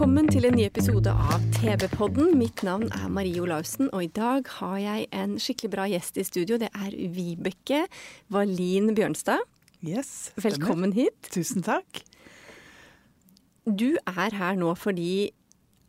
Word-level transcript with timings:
Velkommen 0.00 0.30
til 0.32 0.46
en 0.48 0.54
ny 0.56 0.62
episode 0.64 1.12
av 1.12 1.42
TV-podden. 1.58 2.30
Mitt 2.40 2.62
navn 2.64 2.86
er 2.88 3.10
Marie 3.12 3.36
Olaussen, 3.36 3.90
og 3.92 4.06
i 4.06 4.08
dag 4.16 4.46
har 4.48 4.78
jeg 4.80 5.08
en 5.12 5.34
skikkelig 5.36 5.68
bra 5.74 5.84
gjest 5.92 6.16
i 6.16 6.24
studio. 6.24 6.56
Det 6.56 6.70
er 6.72 6.94
Vibeke 7.12 7.82
Valin 8.32 8.94
Bjørnstad. 8.96 9.44
Yes, 9.84 10.30
stemmer. 10.30 10.46
Velkommen 10.46 10.94
hit. 10.96 11.28
Tusen 11.28 11.60
takk. 11.66 12.00
Du 13.68 13.98
er 14.08 14.38
her 14.40 14.56
nå 14.56 14.72
fordi 14.80 15.34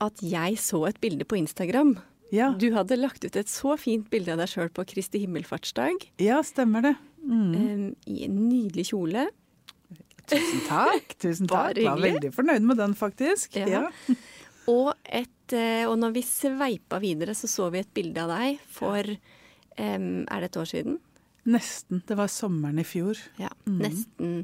at 0.04 0.20
jeg 0.20 0.60
så 0.60 0.90
et 0.90 1.00
bilde 1.00 1.24
på 1.24 1.40
Instagram. 1.40 1.96
Ja, 2.36 2.52
Du 2.52 2.68
hadde 2.76 3.00
lagt 3.00 3.24
ut 3.24 3.40
et 3.40 3.48
så 3.48 3.80
fint 3.80 4.12
bilde 4.12 4.36
av 4.36 4.44
deg 4.44 4.52
sjøl 4.52 4.76
på 4.76 4.90
Kristi 4.92 5.24
himmelfartsdag 5.24 6.04
ja 6.20 6.44
stemmer 6.44 6.84
det. 6.84 6.98
Mm. 7.24 7.96
i 8.12 8.26
en 8.28 8.36
nydelig 8.50 8.90
kjole. 8.92 9.30
Tusen 10.32 10.64
takk. 10.68 11.16
Tusen 11.22 11.52
Bare 11.52 11.76
takk. 11.76 11.86
Var 11.90 12.04
veldig 12.08 12.32
fornøyd 12.36 12.66
med 12.72 12.82
den, 12.82 12.96
faktisk. 12.98 13.60
Ja. 13.60 13.68
Ja. 13.68 14.18
Og, 14.70 14.92
et, 15.06 15.54
eh, 15.58 15.84
og 15.90 15.98
når 16.00 16.16
vi 16.16 16.26
sveipa 16.26 17.00
videre, 17.02 17.36
så 17.36 17.50
så 17.50 17.70
vi 17.74 17.82
et 17.82 17.94
bilde 17.98 18.22
av 18.24 18.30
deg 18.32 18.60
for 18.72 19.08
um, 19.10 20.12
Er 20.30 20.44
det 20.44 20.52
et 20.52 20.60
år 20.62 20.70
siden? 20.70 21.00
Nesten. 21.50 22.04
Det 22.08 22.18
var 22.18 22.30
sommeren 22.30 22.80
i 22.80 22.86
fjor. 22.86 23.18
Ja, 23.42 23.50
nesten 23.66 24.44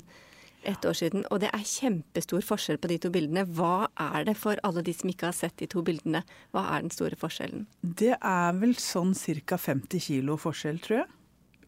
et 0.68 0.86
år 0.86 0.96
siden. 0.98 1.24
Og 1.32 1.42
det 1.44 1.52
er 1.54 1.64
kjempestor 1.64 2.44
forskjell 2.44 2.80
på 2.82 2.90
de 2.92 2.98
to 3.02 3.12
bildene. 3.14 3.46
Hva 3.46 3.88
er 4.10 4.28
det 4.28 4.36
for 4.40 4.60
alle 4.68 4.84
de 4.84 4.94
som 4.96 5.12
ikke 5.12 5.30
har 5.30 5.38
sett 5.38 5.56
de 5.62 5.70
to 5.72 5.84
bildene? 5.86 6.24
Hva 6.56 6.66
er 6.74 6.84
den 6.84 6.94
store 6.94 7.20
forskjellen? 7.20 7.68
Det 7.82 8.16
er 8.18 8.58
vel 8.60 8.76
sånn 8.82 9.14
ca. 9.16 9.60
50 9.62 10.04
kilo 10.10 10.38
forskjell, 10.42 10.82
tror 10.84 11.04
jeg, 11.04 11.10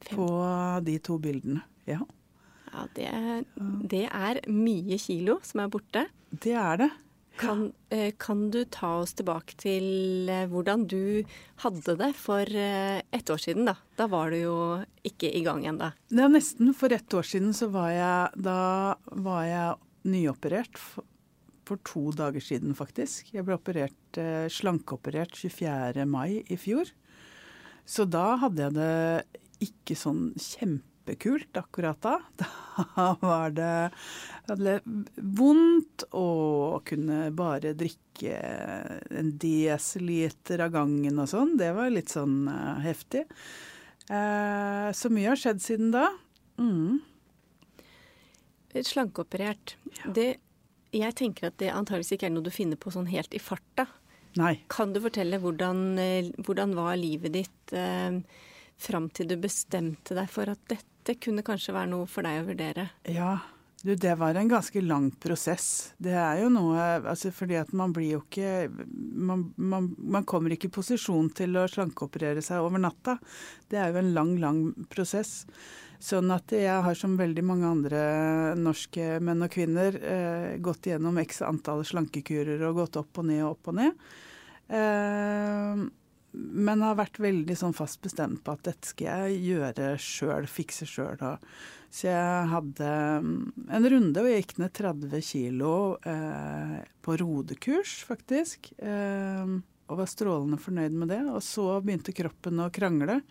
på 0.10 0.30
de 0.88 0.98
to 1.06 1.20
bildene. 1.22 1.64
Ja, 1.88 2.02
Ja, 2.70 2.88
det, 2.96 3.12
det 3.90 4.06
er 4.08 4.42
mye 4.50 4.98
kilo 5.02 5.40
som 5.46 5.64
er 5.66 5.72
borte. 5.74 6.08
det 6.30 6.54
er 6.54 6.84
det. 6.86 6.92
Kan, 7.40 7.72
eh, 7.90 8.12
kan 8.20 8.50
du 8.52 8.66
ta 8.68 8.98
oss 9.00 9.14
tilbake 9.16 9.56
til 9.56 10.28
eh, 10.28 10.48
hvordan 10.52 10.84
du 10.92 11.24
hadde 11.64 11.96
det 12.02 12.10
for 12.20 12.44
eh, 12.44 13.00
ett 13.16 13.32
år 13.32 13.40
siden, 13.40 13.70
da? 13.70 13.78
Da 13.96 14.10
var 14.12 14.34
du 14.34 14.42
jo 14.42 14.56
ikke 15.08 15.30
i 15.32 15.44
gang 15.46 15.64
ennå. 15.70 15.94
Ja, 16.12 16.28
nesten. 16.28 16.74
For 16.76 16.92
ett 16.92 17.14
år 17.16 17.24
siden 17.24 17.56
så 17.56 17.70
var 17.72 17.94
jeg 17.96 18.44
Da 18.44 18.60
var 19.24 19.46
jeg 19.48 20.12
nyoperert. 20.12 20.76
For, 20.76 21.08
for 21.70 21.80
to 21.88 22.10
dager 22.18 22.44
siden, 22.44 22.76
faktisk. 22.76 23.32
Jeg 23.32 23.48
ble 23.48 23.56
operert, 23.56 24.20
slankeoperert 24.52 25.38
24. 25.38 26.04
mai 26.10 26.42
i 26.44 26.60
fjor. 26.60 26.92
Så 27.88 28.04
da 28.10 28.34
hadde 28.42 28.68
jeg 28.68 28.76
det 28.76 29.70
ikke 29.70 29.96
sånn 29.96 30.32
kjempekult 30.34 31.56
akkurat 31.62 32.02
da. 32.04 32.18
Da 32.42 32.50
var 33.22 33.54
det 33.58 33.74
hadde 34.50 34.80
vondt 35.18 36.06
og 36.18 36.82
kunne 36.90 37.30
bare 37.36 37.76
drikke 37.78 38.40
en 39.20 39.34
desiliter 39.42 40.66
av 40.66 40.74
gangen 40.74 41.22
og 41.22 41.30
sånn. 41.32 41.56
Det 41.60 41.70
var 41.78 41.92
litt 41.94 42.14
sånn 42.14 42.42
uh, 42.50 42.80
heftig. 42.84 43.26
Uh, 44.10 44.90
så 44.96 45.12
mye 45.14 45.30
har 45.32 45.40
skjedd 45.40 45.62
siden 45.64 45.94
da. 45.94 46.08
Mm. 46.60 47.00
Slankeoperert. 48.86 49.76
Det, 50.16 50.32
jeg 50.94 51.18
tenker 51.18 51.50
at 51.50 51.58
det 51.62 51.72
antageligvis 51.74 52.18
ikke 52.18 52.30
er 52.30 52.36
noe 52.36 52.46
du 52.46 52.54
finner 52.54 52.80
på 52.80 52.94
sånn 52.94 53.10
helt 53.10 53.34
i 53.38 53.42
farta. 53.42 53.88
Nei. 54.38 54.60
Kan 54.70 54.94
du 54.94 55.02
fortelle 55.02 55.40
hvordan, 55.42 55.82
eh, 56.02 56.30
hvordan 56.46 56.76
var 56.78 57.00
livet 57.00 57.34
ditt 57.34 57.74
eh, 57.74 58.20
fram 58.80 59.10
til 59.10 59.32
du 59.32 59.36
bestemte 59.42 60.16
deg 60.18 60.30
for 60.32 60.52
at 60.52 60.62
dette 60.70 60.89
kunne 61.18 61.46
kanskje 61.46 61.74
være 61.74 61.90
noe 61.94 62.10
for 62.10 62.28
deg 62.28 62.44
å 62.44 62.50
vurdere? 62.52 62.90
Ja, 63.10 63.38
du, 63.82 63.94
det 63.96 64.16
var 64.20 64.36
en 64.36 64.50
ganske 64.52 64.82
lang 64.84 65.08
prosess. 65.24 65.94
Det 65.98 66.12
er 66.12 66.42
jo 66.42 66.50
noe 66.52 66.80
altså 67.00 67.32
Fordi 67.32 67.56
at 67.62 67.70
man 67.72 67.94
blir 67.96 68.18
jo 68.18 68.24
ikke 68.26 68.68
man, 68.68 69.46
man, 69.56 69.94
man 69.98 70.26
kommer 70.28 70.52
ikke 70.52 70.68
i 70.68 70.74
posisjon 70.76 71.30
til 71.36 71.56
å 71.56 71.68
slankeoperere 71.72 72.44
seg 72.44 72.66
over 72.66 72.82
natta. 72.84 73.16
Det 73.72 73.80
er 73.80 73.94
jo 73.94 74.02
en 74.02 74.12
lang, 74.18 74.34
lang 74.42 74.60
prosess. 74.92 75.46
Sånn 76.00 76.32
at 76.32 76.52
jeg 76.56 76.84
har 76.84 76.96
som 76.96 77.18
veldig 77.20 77.44
mange 77.44 77.68
andre 77.68 78.02
norske 78.60 79.18
menn 79.24 79.44
og 79.44 79.52
kvinner 79.52 79.96
eh, 80.00 80.52
gått 80.64 80.88
gjennom 80.88 81.18
x 81.24 81.42
antall 81.44 81.84
slankekurer 81.88 82.62
og 82.68 82.84
gått 82.84 83.00
opp 83.02 83.20
og 83.20 83.28
ned 83.28 83.44
og 83.44 83.58
opp 83.58 83.72
og 83.72 83.80
ned. 83.82 84.06
Eh, 84.70 85.82
men 86.32 86.84
har 86.86 86.98
vært 87.00 87.20
veldig 87.22 87.56
sånn 87.58 87.74
fast 87.74 88.02
bestemt 88.04 88.44
på 88.46 88.54
at 88.54 88.66
dette 88.68 88.92
skal 88.92 89.30
jeg 89.30 89.40
gjøre 89.50 89.92
sjøl, 90.02 90.48
fikse 90.50 90.86
sjøl. 90.90 91.18
Så 91.90 92.06
jeg 92.12 92.50
hadde 92.52 92.90
mm, 93.26 93.38
en 93.74 93.90
runde 93.94 94.22
og 94.22 94.30
jeg 94.30 94.44
gikk 94.44 94.58
ned 94.62 94.74
30 94.78 95.24
kilo 95.26 95.74
eh, 96.06 96.76
på 97.02 97.18
rodekurs, 97.22 98.00
faktisk. 98.06 98.74
Eh, 98.78 99.56
og 99.90 99.98
var 99.98 100.10
strålende 100.12 100.60
fornøyd 100.62 100.94
med 101.02 101.10
det. 101.16 101.24
Og 101.34 101.42
så 101.42 101.66
begynte 101.82 102.14
kroppen 102.14 102.62
å 102.62 102.70
krangle. 102.74 103.24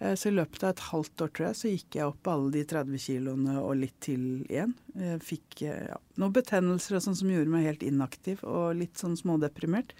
Eh, 0.00 0.12
Så 0.12 0.28
i 0.28 0.34
løpet 0.36 0.64
av 0.64 0.74
et 0.74 0.84
halvt 0.90 1.24
år 1.24 1.32
tror 1.32 1.46
jeg, 1.48 1.56
så 1.60 1.72
gikk 1.72 1.96
jeg 2.00 2.10
opp 2.10 2.28
alle 2.32 2.52
de 2.58 2.64
30 2.68 3.00
kiloene 3.06 3.56
og 3.62 3.78
litt 3.80 3.96
til 4.04 4.26
igjen. 4.44 4.74
Jeg 4.92 5.22
fikk 5.24 5.62
eh, 5.68 5.86
ja, 5.92 5.96
noen 6.20 6.36
betennelser 6.36 6.98
og 6.98 7.06
sånn 7.06 7.16
som 7.16 7.32
gjorde 7.32 7.52
meg 7.52 7.68
helt 7.68 7.86
inaktiv 7.86 8.44
og 8.44 8.76
litt 8.80 9.00
sånn 9.00 9.16
smådeprimert. 9.16 9.96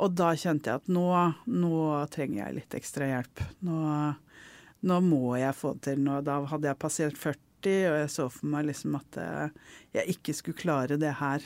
Og 0.00 0.14
da 0.16 0.32
kjente 0.38 0.70
jeg 0.70 0.82
at 0.82 0.92
nå, 0.92 1.06
nå 1.52 1.78
trenger 2.12 2.46
jeg 2.46 2.58
litt 2.58 2.76
ekstra 2.78 3.08
hjelp. 3.10 3.42
Nå, 3.66 3.78
nå 4.88 5.00
må 5.04 5.36
jeg 5.38 5.56
få 5.58 5.74
det 5.76 5.90
til. 5.90 6.04
noe. 6.06 6.22
da 6.24 6.40
hadde 6.48 6.70
jeg 6.70 6.80
passert 6.80 7.18
40, 7.18 7.42
og 7.90 7.98
jeg 8.00 8.10
så 8.10 8.28
for 8.32 8.52
meg 8.54 8.70
liksom 8.70 8.96
at 8.98 9.18
jeg 9.94 10.16
ikke 10.16 10.34
skulle 10.34 10.58
klare 10.58 10.98
det 10.98 11.12
her 11.20 11.44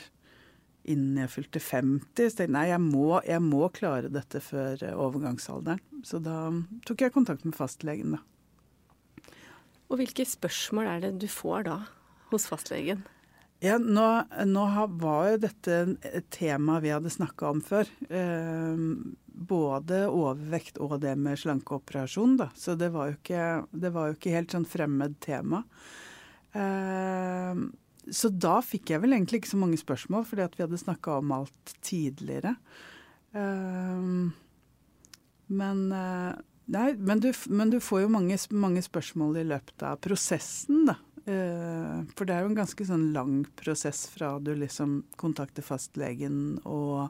innen 0.87 1.19
jeg 1.19 1.33
fylte 1.33 1.61
50. 1.61 2.07
Så 2.15 2.39
tenkte 2.39 2.55
nei, 2.55 2.69
jeg 2.71 2.81
må, 2.81 3.19
jeg 3.27 3.43
må 3.43 3.67
klare 3.75 4.09
dette 4.11 4.41
før 4.41 4.81
overgangsalderen. 4.95 5.83
Så 6.07 6.21
da 6.23 6.47
tok 6.87 7.03
jeg 7.03 7.13
kontakt 7.15 7.45
med 7.45 7.57
fastlegen, 7.57 8.15
da. 8.17 8.23
Og 9.87 10.01
hvilke 10.01 10.25
spørsmål 10.27 10.89
er 10.91 11.05
det 11.05 11.13
du 11.21 11.27
får 11.31 11.67
da 11.67 11.77
hos 12.31 12.47
fastlegen? 12.49 13.05
Ja, 13.59 13.79
nå, 13.81 14.05
nå 14.45 14.63
var 15.01 15.31
jo 15.31 15.37
dette 15.41 15.77
et 16.05 16.27
tema 16.33 16.77
vi 16.83 16.91
hadde 16.93 17.09
snakka 17.09 17.49
om 17.49 17.61
før. 17.65 17.89
Eh, 18.05 18.83
både 19.49 20.03
overvekt 20.11 20.77
og 20.81 20.99
det 21.01 21.15
med 21.17 21.39
slankeoperasjon, 21.41 22.35
da. 22.37 22.51
Så 22.53 22.75
det 22.77 22.91
var 22.93 23.09
jo 23.09 23.17
ikke, 23.17 23.47
var 23.89 24.11
jo 24.11 24.17
ikke 24.17 24.35
helt 24.35 24.53
sånn 24.53 24.67
fremmed 24.69 25.17
tema. 25.25 25.63
Eh, 26.53 27.63
så 28.07 28.29
da 28.29 28.59
fikk 28.63 28.93
jeg 28.93 29.03
vel 29.03 29.17
egentlig 29.17 29.41
ikke 29.41 29.55
så 29.55 29.61
mange 29.63 29.81
spørsmål, 29.81 30.27
fordi 30.29 30.45
at 30.45 30.53
vi 30.57 30.65
hadde 30.67 30.83
snakka 30.83 31.17
om 31.23 31.33
alt 31.39 31.73
tidligere. 31.81 32.53
Eh, 33.33 34.13
men 35.57 35.83
Nei, 36.67 36.89
men 36.99 37.21
du, 37.23 37.29
men 37.47 37.69
du 37.71 37.77
får 37.79 38.01
jo 38.01 38.07
mange, 38.11 38.35
mange 38.51 38.81
spørsmål 38.83 39.37
i 39.39 39.45
løpet 39.47 39.85
av 39.87 40.01
prosessen, 40.03 40.81
da. 40.89 40.97
Eh, 41.27 41.95
For 42.15 42.27
det 42.27 42.35
er 42.35 42.45
jo 42.45 42.51
en 42.53 42.61
ganske 42.61 42.87
sånn 42.87 43.09
lang 43.15 43.41
prosess 43.59 44.05
fra 44.11 44.37
du 44.39 44.53
liksom 44.55 45.01
kontakter 45.19 45.65
fastlegen 45.65 46.57
og 46.63 47.09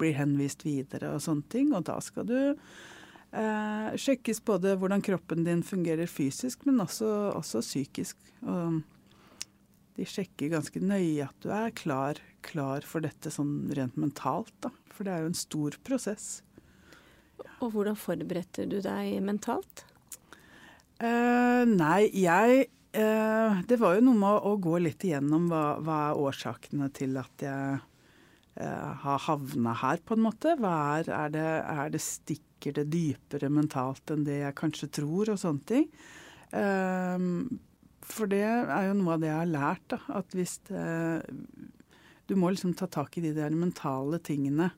blir 0.00 0.14
henvist 0.16 0.64
videre 0.64 1.12
og 1.16 1.24
sånne 1.24 1.44
ting. 1.52 1.74
Og 1.76 1.84
da 1.88 1.98
skal 2.04 2.28
du 2.28 2.38
eh, 2.38 3.90
sjekkes 3.98 4.40
både 4.46 4.76
hvordan 4.80 5.04
kroppen 5.04 5.44
din 5.44 5.64
fungerer 5.66 6.08
fysisk, 6.08 6.64
men 6.68 6.80
også, 6.84 7.10
også 7.36 7.64
psykisk. 7.64 8.16
Og 8.46 8.80
de 9.98 10.06
sjekker 10.06 10.52
ganske 10.54 10.80
nøye 10.80 11.26
at 11.26 11.36
du 11.42 11.50
er 11.52 11.74
klar, 11.76 12.20
klar 12.46 12.86
for 12.86 13.04
dette 13.04 13.32
sånn 13.34 13.68
rent 13.76 13.98
mentalt, 14.00 14.54
da. 14.64 14.72
For 14.94 15.04
det 15.04 15.12
er 15.12 15.24
jo 15.26 15.32
en 15.32 15.38
stor 15.38 15.76
prosess. 15.84 16.28
Og 17.58 17.74
hvordan 17.74 17.98
forberedte 17.98 18.64
du 18.70 18.78
deg 18.82 19.18
mentalt? 19.26 19.84
Eh, 21.02 21.62
nei, 21.68 22.08
jeg 22.14 22.68
eh, 22.92 23.60
Det 23.68 23.78
var 23.80 23.96
jo 23.96 24.06
noe 24.08 24.18
med 24.18 24.48
å, 24.48 24.56
gå 24.60 24.78
litt 24.82 25.04
igjennom 25.04 25.48
hva, 25.50 25.78
hva 25.84 25.98
er 26.08 26.22
årsakene 26.28 26.90
til 26.96 27.16
at 27.20 27.44
jeg 27.44 27.78
eh, 28.58 28.92
har 29.04 29.24
havna 29.26 29.74
her, 29.82 30.02
på 30.04 30.16
en 30.16 30.24
måte. 30.26 30.56
Er, 30.56 31.08
er, 31.08 31.32
det, 31.34 31.48
er 31.62 31.94
det 31.94 32.02
stikker 32.04 32.78
det 32.80 32.88
dypere 32.92 33.50
mentalt 33.52 34.10
enn 34.14 34.26
det 34.26 34.40
jeg 34.42 34.58
kanskje 34.58 34.90
tror, 35.00 35.34
og 35.34 35.40
sånne 35.40 35.68
ting. 35.68 35.88
Um, 36.48 37.58
for 38.08 38.30
det 38.30 38.40
er 38.40 38.86
jo 38.88 38.94
noe 38.96 39.18
av 39.18 39.22
det 39.22 39.28
jeg 39.28 39.40
har 39.42 39.50
lært. 39.52 39.84
da, 39.92 39.98
At 40.16 40.36
hvis 40.36 40.58
det, 40.68 40.84
Du 42.28 42.36
må 42.36 42.50
liksom 42.52 42.74
ta 42.76 42.88
tak 42.88 43.18
i 43.18 43.24
de 43.24 43.34
der 43.36 43.54
mentale 43.56 44.18
tingene. 44.20 44.70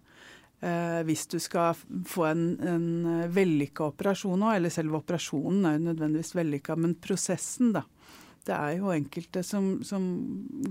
Eh, 0.61 1.01
hvis 1.09 1.25
du 1.33 1.39
skal 1.41 1.79
få 2.07 2.27
en, 2.29 2.45
en 2.61 2.89
vellykka 3.33 3.87
operasjon 3.95 4.43
òg, 4.45 4.59
eller 4.59 4.73
selve 4.75 4.99
operasjonen 4.99 5.65
er 5.65 5.79
jo 5.79 5.87
nødvendigvis 5.87 6.35
vellykka, 6.37 6.77
men 6.77 6.99
prosessen, 7.01 7.73
da. 7.79 7.87
Det 8.45 8.57
er 8.57 8.75
jo 8.79 8.93
enkelte 8.93 9.43
som, 9.45 9.73
som 9.85 10.05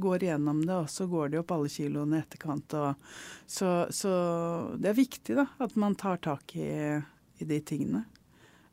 går 0.02 0.26
igjennom 0.26 0.62
det, 0.66 0.76
og 0.76 0.88
så 0.90 1.06
går 1.10 1.32
de 1.32 1.42
opp 1.42 1.54
alle 1.54 1.70
kiloene 1.74 2.18
i 2.18 2.24
etterkant. 2.24 2.76
Og, 2.78 3.12
så, 3.46 3.74
så, 3.94 4.14
det 4.78 4.92
er 4.92 4.98
viktig 4.98 5.38
da, 5.38 5.46
at 5.62 5.76
man 5.80 5.98
tar 5.98 6.22
tak 6.26 6.56
i, 6.58 6.70
i 7.38 7.50
de 7.50 7.60
tingene. 7.62 8.06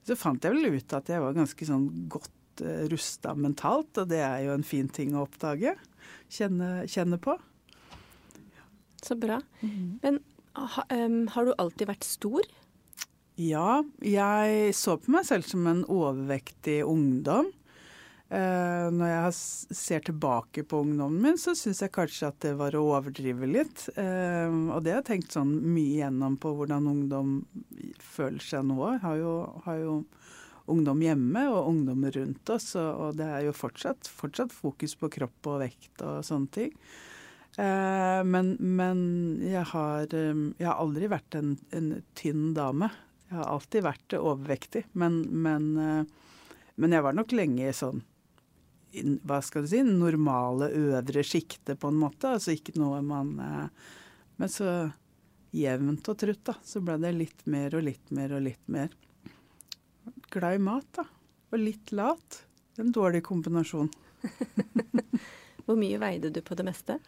Så 0.07 0.17
fant 0.21 0.45
jeg 0.45 0.55
vel 0.55 0.79
ut 0.79 0.97
at 0.97 1.12
jeg 1.12 1.23
var 1.23 1.37
ganske 1.37 1.69
sånn 1.69 1.91
godt 2.12 2.65
eh, 2.65 2.87
rusta 2.93 3.35
mentalt, 3.37 3.93
og 4.01 4.09
det 4.12 4.23
er 4.25 4.47
jo 4.47 4.57
en 4.57 4.65
fin 4.67 4.89
ting 4.89 5.17
å 5.17 5.27
oppdage. 5.27 5.77
Kjenne, 6.33 6.87
kjenne 6.89 7.21
på. 7.21 7.37
Så 9.05 9.17
bra. 9.21 9.41
Mm. 9.61 9.99
Men 10.03 10.25
ha, 10.56 10.87
um, 10.91 11.26
har 11.35 11.47
du 11.47 11.55
alltid 11.56 11.91
vært 11.91 12.06
stor? 12.06 12.49
Ja, 13.37 13.82
jeg 14.00 14.73
så 14.76 14.97
på 14.97 15.12
meg 15.12 15.26
selv 15.29 15.44
som 15.49 15.67
en 15.69 15.85
overvektig 15.93 16.81
ungdom. 16.88 17.53
Uh, 18.26 18.88
når 18.91 19.11
jeg 19.11 19.35
ser 19.79 20.03
tilbake 20.08 20.64
på 20.67 20.81
ungdommen 20.82 21.20
min, 21.23 21.37
så 21.38 21.53
syns 21.55 21.85
jeg 21.85 21.93
kanskje 21.94 22.31
at 22.32 22.41
det 22.43 22.56
var 22.58 22.75
å 22.75 22.87
overdrive 22.88 23.47
litt. 23.47 23.85
Uh, 23.94 24.73
og 24.75 24.82
det 24.82 24.97
har 24.97 25.03
jeg 25.03 25.11
tenkt 25.12 25.37
sånn 25.37 25.53
mye 25.62 26.00
gjennom 26.00 26.38
på 26.43 26.55
hvordan 26.59 26.88
ungdom 26.91 27.37
føler 28.02 28.43
seg 28.43 28.67
nå. 28.67 28.81
Har 29.05 29.20
jo, 29.20 29.37
har 29.69 29.79
jo 29.82 29.99
ungdom 30.73 31.02
hjemme 31.05 31.44
og 31.52 31.70
ungdom 31.70 32.09
rundt 32.17 32.55
oss. 32.56 32.73
Og, 32.79 32.88
og 33.05 33.20
det 33.20 33.29
er 33.31 33.44
jo 33.47 33.55
fortsatt, 33.56 34.11
fortsatt, 34.11 34.55
fokus 34.55 34.97
på 34.99 35.12
kropp 35.19 35.52
og 35.52 35.61
vekt 35.62 36.02
og 36.06 36.25
sånne 36.26 36.52
ting. 36.56 36.75
Eh, 37.57 38.23
men, 38.27 38.57
men 38.59 38.99
jeg, 39.45 39.65
har, 39.73 40.11
eh, 40.11 40.43
jeg, 40.59 40.67
har, 40.67 40.77
aldri 40.83 41.11
vært 41.13 41.39
en, 41.39 41.55
en, 41.77 41.93
tynn 42.19 42.51
dame. 42.57 42.91
Jeg 43.31 43.39
har 43.39 43.55
alltid 43.55 43.87
vært 43.87 44.19
overvektig. 44.19 44.85
Men, 44.99 45.23
men, 45.31 45.71
eh, 45.81 46.61
men 46.77 46.97
jeg 46.97 47.07
var 47.07 47.17
nok 47.17 47.35
lenge 47.37 47.71
i 47.71 47.77
sånn 47.77 48.05
hva 48.97 49.43
skal 49.45 49.67
du 49.67 49.69
si, 49.69 49.83
normale 49.85 50.71
øvre 50.73 51.21
sjiktet, 51.27 51.77
på 51.83 51.91
en 51.91 51.99
måte. 52.01 52.31
Altså 52.37 52.55
ikke 52.55 52.79
noe 52.81 53.03
man 53.05 53.35
eh, 53.43 53.91
Men 54.41 54.53
så 54.53 54.71
jevnt 55.57 56.09
og 56.13 56.19
trutt, 56.21 56.43
da, 56.45 56.55
så 56.65 56.81
ble 56.85 56.97
det 57.01 57.13
litt 57.17 57.45
mer 57.49 57.77
og 57.77 57.85
litt 57.87 58.11
mer 58.15 58.35
og 58.37 58.43
litt 58.45 58.73
mer 58.73 58.91
glad 60.31 60.59
i 60.59 60.59
mat, 60.59 60.89
da. 60.99 61.07
Og 61.53 61.63
litt 61.63 61.93
lat. 61.97 62.43
En 62.77 62.93
dårlig 62.93 63.23
kombinasjon. 63.25 63.89
Hvor 65.65 65.79
mye 65.81 66.01
veide 66.03 66.31
du 66.31 66.43
på 66.45 66.57
det 66.59 66.67
meste? 66.67 66.99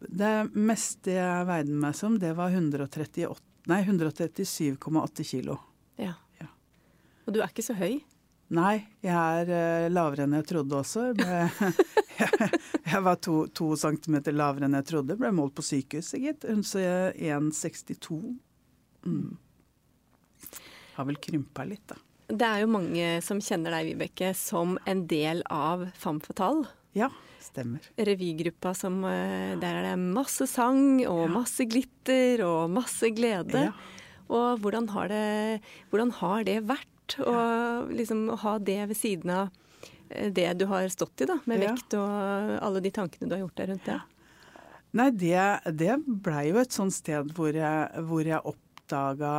Det 0.00 0.48
meste 0.52 1.10
jeg 1.16 1.46
veide 1.48 1.72
meg 1.84 1.94
som, 1.96 2.18
det 2.20 2.32
var 2.36 2.50
137,8 2.54 5.24
kilo. 5.24 5.58
Ja. 6.00 6.14
ja. 6.40 6.46
Og 7.24 7.32
du 7.34 7.40
er 7.40 7.48
ikke 7.48 7.66
så 7.66 7.74
høy? 7.78 7.94
Nei, 8.54 8.86
jeg 9.02 9.14
er 9.14 9.48
uh, 9.48 9.92
lavere 9.92 10.22
enn 10.26 10.36
jeg 10.36 10.46
trodde 10.50 10.76
også. 10.78 11.00
Jeg, 11.16 11.50
jeg, 12.20 12.30
jeg 12.84 13.00
var 13.06 13.16
to, 13.24 13.36
to, 13.56 13.66
centimeter 13.80 14.32
lavere 14.36 14.64
enn 14.68 14.78
jeg 14.78 14.88
trodde. 14.92 15.18
Ble 15.18 15.30
målt 15.34 15.54
på 15.56 15.62
sykehuset, 15.64 16.20
gitt. 16.22 16.40
Så 16.68 16.76
jeg 16.84 16.96
er 17.14 17.40
1,62. 17.40 18.20
Mm. 19.08 19.32
Har 20.94 21.04
vel 21.08 21.18
krympa 21.22 21.62
litt, 21.66 21.86
da. 21.90 21.96
Det 22.24 22.46
er 22.46 22.62
jo 22.62 22.68
mange 22.72 23.20
som 23.24 23.40
kjenner 23.42 23.70
deg, 23.74 23.84
Vibeke, 23.90 24.34
som 24.38 24.78
en 24.88 25.06
del 25.10 25.42
av 25.52 25.90
Femme 25.98 26.20
Fatale. 26.24 26.64
Ja, 26.96 27.08
stemmer. 27.44 27.84
Revygruppa 27.96 28.74
som 28.76 29.02
eh, 29.08 29.54
Der 29.60 29.80
er 29.80 29.90
det 29.90 29.98
masse 30.00 30.48
sang 30.50 31.02
og 31.10 31.26
masse 31.32 31.66
glitter 31.68 32.44
og 32.46 32.72
masse 32.72 33.10
glede. 33.14 33.68
Ja. 33.68 33.74
Og 34.32 34.62
hvordan 34.64 34.88
har, 34.94 35.12
det, 35.12 35.60
hvordan 35.92 36.14
har 36.20 36.46
det 36.48 36.58
vært 36.66 37.18
å 37.20 37.36
liksom, 37.92 38.26
ha 38.40 38.56
det 38.58 38.80
ved 38.88 38.98
siden 38.98 39.34
av 39.34 39.52
eh, 40.08 40.30
det 40.32 40.48
du 40.60 40.66
har 40.70 40.88
stått 40.92 41.24
i, 41.24 41.28
da, 41.28 41.38
med 41.50 41.64
vekt 41.66 41.96
og 42.00 42.58
alle 42.64 42.82
de 42.84 42.92
tankene 42.94 43.28
du 43.28 43.36
har 43.36 43.44
gjort 43.44 43.60
deg 43.60 43.72
rundt 43.72 43.88
det? 43.90 44.00
Nei, 44.94 45.10
det, 45.10 45.44
det 45.74 45.98
blei 46.06 46.48
jo 46.52 46.60
et 46.62 46.74
sånt 46.74 46.94
sted 46.94 47.32
hvor 47.34 47.54
jeg, 47.56 48.04
hvor 48.06 48.22
jeg 48.26 48.40
oppdaga 48.46 49.34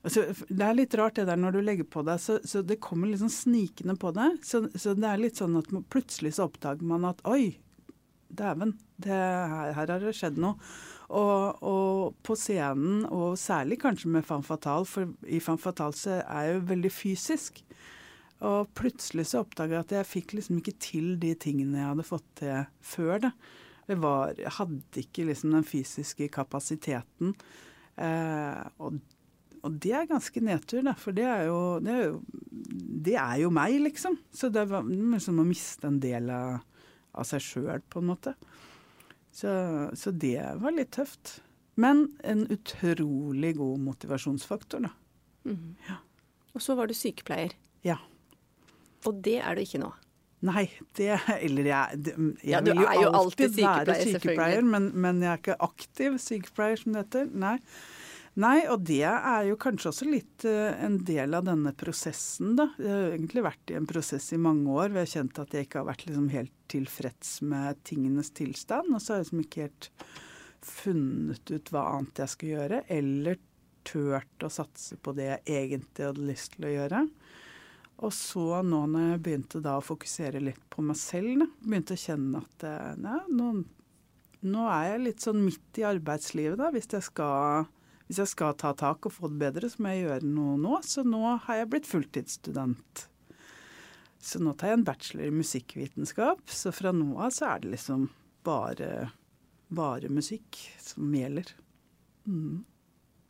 Altså, 0.00 0.22
det 0.48 0.64
er 0.64 0.76
litt 0.78 0.94
rart 0.96 1.18
det 1.18 1.26
der 1.28 1.40
når 1.40 1.58
du 1.58 1.60
legger 1.60 1.88
på 1.88 2.02
deg, 2.06 2.20
så, 2.22 2.38
så 2.46 2.62
det 2.64 2.78
kommer 2.80 3.10
litt 3.10 3.20
sånn 3.20 3.32
snikende 3.32 3.98
på 4.00 4.14
deg. 4.16 4.38
Så, 4.46 4.62
så, 4.72 4.94
det 4.96 5.08
er 5.10 5.20
litt 5.20 5.40
sånn 5.40 5.58
at 5.60 5.68
plutselig 5.92 6.36
så 6.38 6.46
oppdager 6.48 6.86
man 6.88 7.04
at 7.10 7.20
oi, 7.28 7.58
dæven, 8.32 8.78
her, 9.04 9.74
her, 9.74 9.74
har 9.76 10.00
det 10.00 10.14
skjedd 10.16 10.40
noe. 10.40 10.56
Og, 11.10 11.62
og, 11.66 12.16
på 12.24 12.36
scenen, 12.38 13.02
og 13.10 13.34
særlig 13.40 13.80
kanskje 13.82 14.12
med 14.14 14.24
Fan 14.24 14.46
Fatal, 14.46 14.86
for 14.88 15.10
i 15.26 15.40
Fan 15.42 15.58
Fatal 15.60 15.96
så 15.98 16.20
er 16.20 16.46
jeg 16.46 16.54
jo 16.54 16.66
veldig 16.70 16.92
fysisk. 16.94 17.64
Og 18.46 18.70
plutselig 18.78 19.26
så 19.28 19.42
oppdaga 19.42 19.76
jeg 19.76 19.84
at 19.84 19.96
jeg 19.98 20.08
fikk 20.08 20.36
liksom 20.38 20.60
ikke 20.62 20.78
til 20.80 21.10
de 21.20 21.34
tingene 21.36 21.82
jeg 21.82 21.90
hadde 21.90 22.08
fått 22.08 22.28
til 22.40 22.62
før. 22.80 23.18
det. 23.26 23.32
Jeg, 23.90 23.98
var, 24.00 24.32
jeg 24.38 24.54
hadde 24.56 25.02
ikke 25.02 25.26
liksom 25.28 25.56
den 25.58 25.66
fysiske 25.66 26.30
kapasiteten. 26.32 27.34
Eh, 28.00 28.62
og 28.80 29.00
og 29.66 29.76
det 29.82 29.92
er 29.96 30.08
ganske 30.08 30.42
nedtur, 30.44 30.82
da, 30.86 30.94
for 30.98 31.16
det 31.16 31.26
er 31.28 31.44
jo, 31.48 31.60
det 31.84 31.92
er 31.92 32.02
jo, 32.06 32.16
det 33.06 33.16
er 33.20 33.36
jo 33.42 33.52
meg, 33.54 33.76
liksom. 33.84 34.16
Så 34.32 34.50
det 34.52 34.66
var 34.70 34.86
liksom 34.88 35.40
å 35.42 35.46
miste 35.46 35.90
en 35.90 36.00
del 36.02 36.30
av, 36.34 36.60
av 37.12 37.28
seg 37.28 37.44
sjøl, 37.44 37.84
på 37.92 38.02
en 38.02 38.10
måte. 38.12 38.34
Så, 39.30 39.52
så, 39.94 40.10
det 40.10 40.40
var 40.62 40.74
litt 40.74 40.92
tøft. 40.96 41.38
Men 41.80 42.08
en 42.26 42.44
utrolig 42.50 43.54
god 43.60 43.84
motivasjonsfaktor, 43.86 44.88
da. 44.88 44.94
Mm. 45.48 45.76
Ja. 45.86 46.00
Og 46.56 46.64
så 46.64 46.74
var 46.76 46.90
du 46.90 46.96
sykepleier. 46.96 47.54
Ja. 47.86 48.00
Og 49.08 49.22
det 49.24 49.38
er 49.40 49.56
du 49.56 49.62
ikke 49.64 49.80
nå? 49.80 49.92
Nei, 50.44 50.64
det 50.96 51.18
Eller 51.36 51.68
jeg, 51.68 52.02
jeg 52.08 52.48
ja, 52.48 52.60
vil 52.64 52.80
jo 52.80 52.86
alltid, 53.12 53.60
alltid 53.60 53.64
være 53.66 53.96
sykepleier, 54.00 54.64
men, 54.64 54.90
men, 54.96 55.20
jeg 55.24 55.32
er 55.34 55.42
ikke 55.42 55.58
aktiv 55.68 56.16
sykepleier, 56.22 56.80
som 56.80 56.96
det 56.96 57.04
heter. 57.04 57.32
Nei. 57.32 57.56
Nei, 58.38 58.60
og 58.70 58.84
det 58.86 59.02
er 59.02 59.48
jo 59.48 59.56
kanskje 59.58 59.90
også 59.90 60.06
litt 60.06 60.44
uh, 60.46 60.70
en 60.78 61.00
del 61.06 61.34
av 61.34 61.48
denne 61.48 61.72
prosessen, 61.76 62.54
da. 62.58 62.68
Jeg 62.78 62.94
har 62.94 63.14
egentlig 63.16 63.42
vært 63.42 63.72
i 63.72 63.76
en 63.80 63.88
prosess 63.90 64.28
i 64.36 64.38
mange 64.40 64.70
år 64.70 64.92
jeg 64.92 65.00
har 65.00 65.12
kjent 65.16 65.40
at 65.42 65.56
jeg 65.56 65.66
ikke 65.66 65.80
har 65.82 65.88
vært 65.90 66.06
liksom 66.06 66.28
helt 66.36 66.54
tilfreds 66.70 67.32
med 67.50 67.80
tingenes 67.88 68.30
tilstand. 68.38 68.94
Og 68.94 69.02
så 69.02 69.12
har 69.12 69.20
jeg 69.20 69.26
liksom 69.26 69.42
ikke 69.44 69.66
helt 69.66 69.90
funnet 70.70 71.50
ut 71.50 71.72
hva 71.74 71.84
annet 71.96 72.22
jeg 72.22 72.34
skal 72.36 72.52
gjøre, 72.54 72.82
eller 72.92 73.40
turt 73.90 74.44
å 74.44 74.52
satse 74.52 74.98
på 75.00 75.14
det 75.16 75.26
jeg 75.30 75.42
egentlig 75.64 76.06
hadde 76.06 76.28
lyst 76.30 76.54
til 76.54 76.68
å 76.68 76.74
gjøre. 76.74 77.02
Og 78.00 78.14
så 78.16 78.62
nå 78.64 78.84
når 78.88 79.10
jeg 79.10 79.22
begynte 79.26 79.60
da 79.64 79.74
å 79.76 79.84
fokusere 79.84 80.40
litt 80.42 80.62
på 80.72 80.84
meg 80.84 80.96
selv, 81.00 81.42
da, 81.42 81.48
begynte 81.66 81.96
å 81.96 82.00
kjenne 82.00 82.40
at 82.40 82.64
eh, 82.68 82.94
nei, 83.00 83.18
nå, 83.36 83.50
nå 84.48 84.70
er 84.72 84.86
jeg 84.92 85.04
litt 85.04 85.26
sånn 85.26 85.42
midt 85.44 85.80
i 85.82 85.86
arbeidslivet, 85.88 86.56
da, 86.60 86.70
hvis 86.72 86.88
jeg 86.94 87.04
skal 87.10 87.68
hvis 88.10 88.18
jeg 88.24 88.30
skal 88.32 88.56
ta 88.58 88.72
tak 88.74 89.06
og 89.06 89.12
få 89.14 89.28
det 89.30 89.38
bedre, 89.38 89.68
så 89.70 89.84
må 89.84 89.92
jeg 89.94 90.08
gjøre 90.08 90.26
noe 90.26 90.56
nå. 90.58 90.80
Så 90.82 91.04
nå 91.06 91.20
har 91.44 91.60
jeg 91.60 91.68
blitt 91.70 91.86
fulltidsstudent. 91.86 93.04
Så 94.18 94.40
nå 94.42 94.50
tar 94.58 94.72
jeg 94.72 94.80
en 94.80 94.86
bachelor 94.88 95.28
i 95.28 95.36
musikkvitenskap. 95.36 96.42
Så 96.50 96.72
fra 96.74 96.90
nå 96.90 97.12
av 97.22 97.30
så 97.36 97.52
er 97.52 97.62
det 97.62 97.70
liksom 97.76 98.08
bare, 98.42 99.12
bare 99.70 100.10
musikk 100.10 100.58
som 100.82 101.14
gjelder. 101.14 101.54
Mm. 102.26 102.64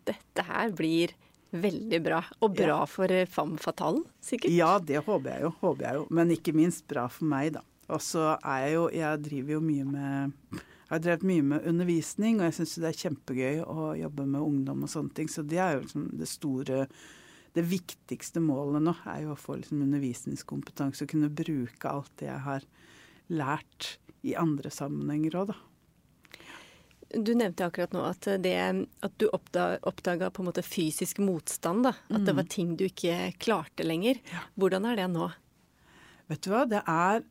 Dette 0.08 0.46
her 0.48 0.72
blir 0.72 1.12
veldig 1.52 2.00
bra. 2.08 2.24
Og 2.40 2.56
bra 2.56 2.72
ja. 2.72 2.88
for 2.88 3.12
eh, 3.12 3.28
Femme 3.28 3.60
Fatale, 3.60 4.00
sikkert? 4.24 4.56
Ja, 4.56 4.78
det 4.80 5.04
håper 5.04 5.34
jeg 5.34 5.44
jo. 5.44 5.54
Håper 5.60 5.90
jeg 5.90 6.00
jo. 6.00 6.08
Men 6.16 6.32
ikke 6.32 6.56
minst 6.56 6.88
bra 6.88 7.04
for 7.12 7.28
meg, 7.28 7.52
da. 7.58 7.66
Og 7.92 8.00
så 8.00 8.30
er 8.38 8.64
jeg 8.64 8.74
jo 8.78 8.82
Jeg 8.94 9.22
driver 9.28 9.58
jo 9.58 9.62
mye 9.66 9.86
med 9.92 10.64
jeg 10.90 10.96
har 10.96 11.02
drevet 11.04 11.26
mye 11.30 11.42
med 11.46 11.66
undervisning, 11.70 12.40
og 12.40 12.48
jeg 12.48 12.54
syns 12.56 12.72
det 12.82 12.88
er 12.88 12.96
kjempegøy 13.04 13.60
å 13.62 13.92
jobbe 13.94 14.24
med 14.26 14.42
ungdom 14.42 14.80
og 14.82 14.90
sånne 14.90 15.14
ting. 15.14 15.28
Så 15.30 15.44
det 15.46 15.60
er 15.62 15.76
jo 15.76 15.84
liksom 15.84 16.08
det 16.18 16.26
store 16.26 16.86
Det 17.50 17.64
viktigste 17.66 18.38
målet 18.38 18.82
nå 18.82 18.92
er 19.10 19.24
jo 19.24 19.32
å 19.32 19.38
få 19.38 19.56
liksom 19.58 19.80
undervisningskompetanse 19.82 21.02
og 21.02 21.10
kunne 21.10 21.30
bruke 21.34 21.90
alt 21.90 22.12
det 22.20 22.28
jeg 22.28 22.42
har 22.44 22.66
lært 23.26 23.88
i 24.22 24.36
andre 24.38 24.70
sammenhenger 24.70 25.34
òg, 25.40 25.50
da. 25.50 25.56
Du 27.10 27.32
nevnte 27.34 27.66
akkurat 27.66 27.90
nå 27.90 28.04
at, 28.06 28.28
det, 28.38 28.54
at 29.02 29.16
du 29.18 29.26
oppdaga 29.34 30.30
på 30.30 30.44
en 30.44 30.48
måte 30.52 30.62
fysisk 30.62 31.18
motstand. 31.18 31.88
da, 31.88 31.96
At 32.06 32.22
mm. 32.22 32.26
det 32.28 32.36
var 32.38 32.50
ting 32.54 32.76
du 32.78 32.86
ikke 32.86 33.32
klarte 33.42 33.82
lenger. 33.82 34.22
Ja. 34.30 34.44
Hvordan 34.54 34.86
er 34.86 35.00
det 35.00 35.08
nå? 35.10 35.26
Vet 36.30 36.46
du 36.46 36.52
hva, 36.52 36.62
det 36.70 36.84
er 36.86 37.24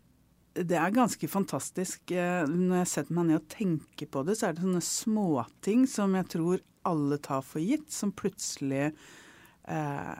det 0.53 0.77
er 0.79 0.95
ganske 0.95 1.29
fantastisk. 1.29 2.11
Eh, 2.11 2.43
når 2.49 2.83
jeg 2.83 2.91
setter 2.93 3.17
meg 3.17 3.29
ned 3.29 3.39
og 3.41 3.47
tenker 3.51 4.09
på 4.11 4.23
det, 4.27 4.37
så 4.39 4.49
er 4.49 4.57
det 4.57 4.65
sånne 4.65 4.83
småting 4.85 5.85
som 5.89 6.17
jeg 6.17 6.29
tror 6.35 6.63
alle 6.89 7.19
tar 7.21 7.43
for 7.45 7.61
gitt, 7.61 7.89
som 7.93 8.13
plutselig 8.15 8.89
eh, 9.69 10.13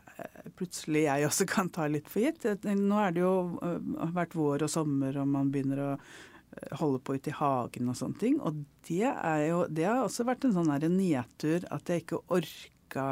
plutselig 0.59 1.05
jeg 1.07 1.27
også 1.27 1.47
kan 1.49 1.71
ta 1.73 1.87
litt 1.89 2.09
for 2.11 2.23
gitt. 2.23 2.45
Nå 2.67 2.99
er 3.01 3.15
det 3.15 3.23
jo 3.23 3.35
uh, 3.63 4.09
vært 4.15 4.37
vår 4.37 4.67
og 4.67 4.71
sommer, 4.71 5.17
og 5.21 5.29
man 5.31 5.51
begynner 5.53 5.85
å 5.85 5.91
holde 6.79 6.99
på 7.05 7.15
ute 7.15 7.31
i 7.31 7.37
hagen 7.37 7.89
og 7.91 7.97
sånne 7.97 8.21
ting. 8.21 8.39
Og 8.41 8.63
det, 8.87 9.05
er 9.09 9.45
jo, 9.49 9.63
det 9.69 9.85
har 9.87 10.03
også 10.03 10.25
vært 10.27 10.47
en 10.47 10.55
sånn 10.55 10.71
nedtur 10.95 11.65
at 11.71 11.89
jeg 11.89 12.03
ikke 12.03 12.23
orka 12.35 13.09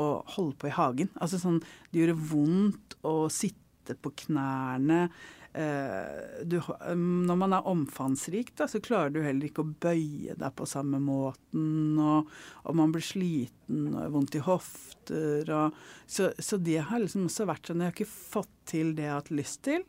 å 0.00 0.08
holde 0.36 0.56
på 0.60 0.70
i 0.70 0.76
hagen. 0.76 1.10
Altså 1.20 1.40
sånn 1.40 1.60
Det 1.90 2.02
gjorde 2.02 2.30
vondt 2.30 2.96
å 3.06 3.14
sitte 3.32 3.96
på 3.98 4.12
knærne. 4.26 5.08
Eh, 5.52 6.44
du, 6.46 6.60
når 6.94 7.38
man 7.38 7.54
er 7.56 7.66
omfangsrik, 7.66 8.52
da, 8.58 8.68
så 8.70 8.80
klarer 8.82 9.10
du 9.14 9.20
heller 9.24 9.48
ikke 9.48 9.64
å 9.64 9.72
bøye 9.82 10.36
deg 10.38 10.52
på 10.56 10.68
samme 10.68 11.00
måten. 11.02 11.98
Og, 11.98 12.30
og 12.64 12.78
man 12.78 12.94
blir 12.94 13.04
sliten 13.04 13.88
og 13.90 14.14
vondt 14.14 14.38
i 14.38 14.44
hofter. 14.46 15.50
Og, 15.56 15.80
så, 16.06 16.30
så, 16.38 16.60
det 16.60 16.78
har 16.90 17.02
liksom 17.02 17.26
også 17.26 17.48
vært 17.50 17.70
sånn 17.70 17.82
Jeg 17.82 17.90
har 17.90 17.98
ikke 17.98 18.12
fått 18.12 18.54
til 18.70 18.94
det 18.94 19.08
jeg 19.08 19.14
har 19.14 19.24
hatt 19.24 19.34
lyst 19.34 19.64
til. 19.66 19.84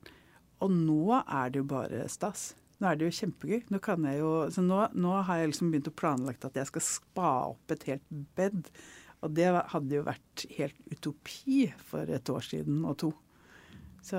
Og 0.61 0.73
nå 0.73 1.21
er 1.21 1.53
det 1.53 1.61
jo 1.61 1.69
bare 1.69 2.07
stas. 2.11 2.51
Nå 2.81 2.89
er 2.89 2.97
det 2.97 3.11
jo 3.11 3.17
kjempegøy. 3.19 3.67
Nå, 3.69 3.81
kan 3.83 4.09
jeg 4.09 4.23
jo, 4.23 4.33
nå, 4.65 4.81
nå 4.97 5.13
har 5.27 5.41
jeg 5.41 5.53
liksom 5.53 5.69
begynt 5.73 5.91
å 5.91 5.99
planlegge 6.01 6.49
at 6.49 6.57
jeg 6.57 6.71
skal 6.71 6.87
spa 6.87 7.31
opp 7.51 7.73
et 7.75 7.85
helt 7.91 8.07
bed. 8.37 8.65
Og 9.21 9.37
det 9.37 9.51
hadde 9.53 9.99
jo 9.99 10.07
vært 10.07 10.45
helt 10.57 10.77
utopi 10.89 11.67
for 11.91 12.09
et 12.09 12.33
år 12.33 12.45
siden 12.45 12.81
og 12.89 12.97
to. 13.03 13.11
Så 14.01 14.17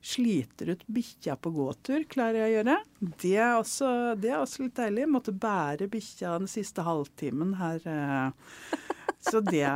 sliter 0.00 0.72
ut 0.72 0.86
bikkja 0.88 1.36
på 1.36 1.52
gåtur, 1.52 2.04
klarer 2.08 2.40
jeg 2.40 2.48
å 2.48 2.54
gjøre. 2.54 2.76
Det 3.20 3.34
er 3.36 3.56
også, 3.58 3.90
det 4.20 4.32
er 4.32 4.38
også 4.40 4.64
litt 4.64 4.78
deilig. 4.78 5.08
Måtte 5.12 5.34
bære 5.36 5.90
bikkja 5.92 6.38
den 6.40 6.48
siste 6.50 6.84
halvtimen 6.86 7.54
her. 7.60 7.84
Eh. 7.84 8.78
Så 9.20 9.42
det, 9.44 9.66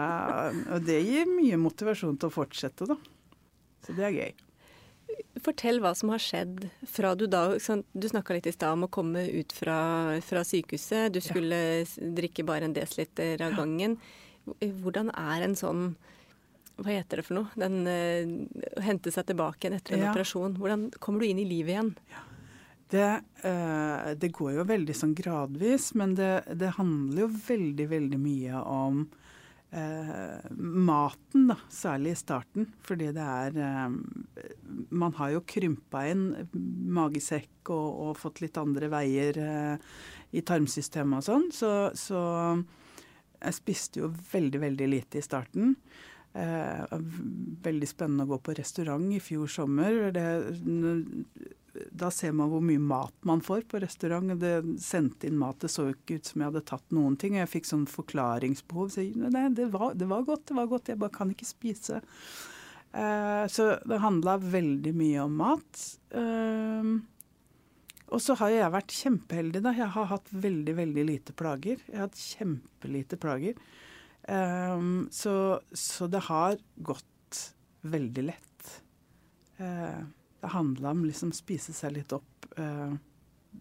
det 0.87 1.03
gir 1.05 1.29
mye 1.29 1.61
motivasjon 1.61 2.17
til 2.17 2.31
å 2.31 2.33
fortsette, 2.33 2.89
da. 2.89 2.97
Så 3.85 3.93
det 3.97 4.09
er 4.09 4.17
gøy. 4.17 4.35
Fortell 5.45 5.83
hva 5.85 5.93
som 5.99 6.09
har 6.15 6.23
skjedd 6.23 6.65
fra 6.89 7.11
du 7.15 7.27
da 7.29 7.43
Du 7.93 8.07
snakka 8.09 8.35
litt 8.35 8.47
i 8.49 8.55
stad 8.55 8.73
om 8.79 8.87
å 8.87 8.91
komme 8.93 9.27
ut 9.29 9.53
fra, 9.53 9.77
fra 10.25 10.45
sykehuset. 10.49 11.13
Du 11.13 11.21
skulle 11.23 11.61
ja. 11.83 11.87
drikke 12.17 12.47
bare 12.49 12.71
en 12.71 12.77
desiliter 12.77 13.45
av 13.45 13.59
gangen. 13.61 13.99
Hvordan 14.65 15.13
er 15.13 15.45
en 15.45 15.59
sånn 15.59 15.85
Hva 16.75 16.91
heter 16.91 17.21
det 17.21 17.27
for 17.27 17.39
noe? 17.39 17.51
Den 17.59 17.87
uh, 17.87 18.83
Hente 18.83 19.13
seg 19.15 19.29
tilbake 19.29 19.67
igjen 19.67 19.79
etter 19.79 19.97
en 19.97 20.07
ja. 20.07 20.13
operasjon. 20.13 20.57
Hvordan 20.59 20.89
kommer 21.03 21.23
du 21.23 21.29
inn 21.29 21.43
i 21.43 21.49
livet 21.49 21.77
igjen? 21.77 21.93
Ja. 22.11 22.23
Det, 22.95 23.11
uh, 23.47 24.15
det, 24.19 24.31
går 24.35 24.57
jo 24.59 24.65
veldig 24.69 24.95
sånn 24.95 25.15
gradvis, 25.19 25.93
men 25.99 26.17
det, 26.19 26.33
det 26.55 26.75
handler 26.77 27.25
jo 27.25 27.31
veldig, 27.47 27.87
veldig 27.91 28.19
mye 28.21 28.61
om 28.71 29.05
uh, 29.75 30.51
maten, 30.59 31.49
da, 31.51 31.57
særlig 31.73 32.15
i 32.15 32.21
starten. 32.21 32.69
Fordi 32.87 33.11
det 33.15 33.25
er 33.25 33.95
Man 34.91 35.15
har 35.19 35.35
jo 35.35 35.47
krympa 35.47 36.05
inn 36.11 36.29
magesekk 36.95 37.71
og, 37.75 37.89
og 38.09 38.19
fått 38.21 38.43
litt 38.45 38.59
andre 38.61 38.91
veier 38.93 39.39
i 40.35 40.43
tarmsystemet 40.43 41.23
og 41.23 41.27
sånn. 41.27 41.47
Så, 41.55 41.71
så, 41.99 42.21
jeg 43.45 43.59
spiste 43.59 44.03
jo 44.03 44.11
veldig, 44.33 44.61
veldig 44.63 44.91
lite 44.91 45.21
i 45.21 45.25
starten. 45.25 45.75
Eh, 46.35 46.95
veldig 47.63 47.87
spennende 47.87 48.25
å 48.27 48.33
gå 48.33 48.41
på 48.43 48.57
restaurant 48.59 49.07
i 49.15 49.21
fjor 49.23 49.51
sommer. 49.51 50.09
Det, 50.15 50.25
da 51.95 52.11
ser 52.11 52.35
man 52.35 52.51
hvor 52.51 52.63
mye 52.65 52.83
mat 52.83 53.15
man 53.27 53.43
får 53.45 53.69
på 53.71 53.79
restaurant. 53.83 54.35
Det 54.41 54.57
sendte 54.83 55.29
inn 55.31 55.39
mat. 55.39 55.61
Det 55.63 55.71
så 55.71 55.87
ikke 55.93 56.19
ut 56.19 56.31
som 56.31 56.43
jeg 56.43 56.51
hadde 56.51 56.65
tatt 56.73 56.97
noen 56.97 57.15
ting. 57.21 57.39
Jeg 57.39 57.53
fikk 57.53 57.71
sånn 57.71 57.87
forklaringsbehov. 57.91 58.91
Så 58.95 59.07
nei, 59.15 59.47
det 59.55 59.71
var, 59.75 59.95
det 59.95 60.11
var 60.11 60.27
godt, 60.27 60.49
det 60.51 60.59
var 60.59 60.71
godt. 60.75 60.91
Jeg 60.91 61.03
bare 61.05 61.15
kan 61.15 61.31
ikke 61.31 61.49
spise. 61.49 62.03
Eh, 62.91 63.47
så 63.51 63.71
det 63.87 64.03
handla 64.03 64.39
veldig 64.43 64.95
mye 64.99 65.25
om 65.29 65.39
mat. 65.39 65.87
Eh, 66.19 66.95
og 68.15 68.21
så 68.23 68.37
har 68.43 68.53
jeg 68.53 68.75
vært 68.75 68.95
kjempeheldig, 68.95 69.63
da. 69.65 69.73
Jeg 69.75 69.91
har 69.95 70.11
hatt 70.11 70.35
veldig, 70.35 70.77
veldig 70.83 71.07
lite 71.09 71.35
plager. 71.39 71.79
Jeg 71.87 71.99
har 71.99 72.09
hatt 72.09 72.21
kjempelite 72.21 73.19
plager. 73.23 73.59
Um, 74.29 75.09
så, 75.13 75.61
så, 75.73 76.07
det 76.07 76.19
har 76.19 76.57
gått 76.77 77.57
veldig 77.81 78.23
lett. 78.25 78.83
Uh, 79.61 80.05
det 80.41 80.53
handla 80.53 80.91
om 80.91 81.05
liksom 81.05 81.33
spise 81.33 81.75
seg 81.77 81.99
litt 81.99 82.15
opp. 82.17 82.49
Uh, 82.59 82.97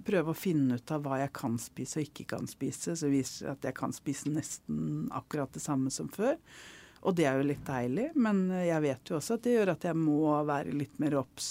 prøve 0.05 0.33
å 0.33 0.37
finne 0.37 0.79
ut 0.79 0.93
av 0.95 1.03
hva 1.05 1.19
jeg 1.21 1.33
kan 1.35 1.57
spise 1.61 1.99
og 1.99 2.07
ikke 2.07 2.29
kan 2.35 2.47
spise. 2.49 2.95
Så 2.95 3.11
viser 3.11 3.49
det 3.49 3.57
at 3.57 3.67
jeg 3.69 3.77
kan 3.81 3.95
spise 3.95 4.31
nesten 4.31 5.11
akkurat 5.13 5.53
det 5.53 5.63
samme 5.63 5.91
som 5.93 6.09
før. 6.11 6.39
Og 7.03 7.17
det 7.17 7.27
er 7.27 7.35
jo 7.35 7.49
litt 7.49 7.65
deilig, 7.67 8.13
men 8.15 8.45
jeg 8.63 8.79
vet 8.85 9.09
jo 9.09 9.17
også 9.17 9.35
at 9.35 9.43
det 9.43 9.57
gjør 9.57 9.73
at 9.73 9.85
jeg 9.89 9.99
må 9.99 10.21
være 10.47 10.71
litt 10.71 10.95
mer 11.03 11.17
obs 11.19 11.49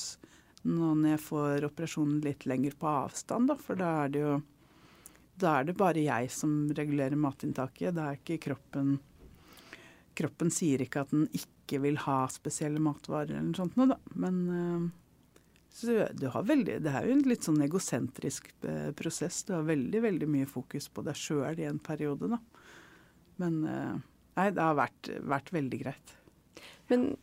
når 0.62 1.08
jeg 1.10 1.20
får 1.24 1.66
operasjonen 1.66 2.20
litt 2.24 2.46
lenger 2.46 2.76
på 2.78 2.88
avstand, 2.88 3.50
da. 3.50 3.56
For 3.58 3.78
da 3.78 3.90
er 4.04 4.12
det 4.14 4.22
jo 4.22 4.36
da 5.42 5.58
er 5.58 5.68
det 5.68 5.78
bare 5.78 6.04
jeg 6.04 6.30
som 6.32 6.54
regulerer 6.74 7.18
matinntaket. 7.18 7.94
Det 7.96 8.04
er 8.04 8.20
ikke 8.20 8.42
kroppen 8.50 9.00
Kroppen 10.12 10.50
sier 10.52 10.82
ikke 10.84 11.06
at 11.06 11.12
den 11.14 11.22
ikke 11.32 11.78
vil 11.80 11.96
ha 12.02 12.26
spesielle 12.28 12.82
matvarer 12.84 13.30
eller 13.30 13.46
noe 13.46 13.56
sånt 13.56 13.78
noe, 13.80 13.94
da. 13.94 14.18
Men 14.20 14.40
øh, 14.52 14.82
så 15.72 16.06
du 16.12 16.26
har 16.28 16.44
veldig, 16.44 16.82
Det 16.84 16.92
er 16.92 17.06
jo 17.08 17.16
en 17.16 17.24
litt 17.24 17.46
sånn 17.48 17.62
egosentrisk 17.64 18.50
eh, 18.68 18.90
prosess. 18.96 19.40
Du 19.48 19.54
har 19.56 19.64
veldig 19.64 20.02
veldig 20.04 20.28
mye 20.28 20.48
fokus 20.48 20.90
på 20.92 21.04
deg 21.06 21.16
sjøl 21.16 21.62
i 21.62 21.68
en 21.68 21.80
periode, 21.80 22.28
da. 22.28 22.38
Men 23.40 23.62
eh, 23.64 23.94
nei, 24.36 24.48
det 24.52 24.66
har 24.66 24.76
vært, 24.76 25.12
vært 25.32 25.52
veldig 25.56 25.80
greit. 25.80 26.16
Men 26.92 27.14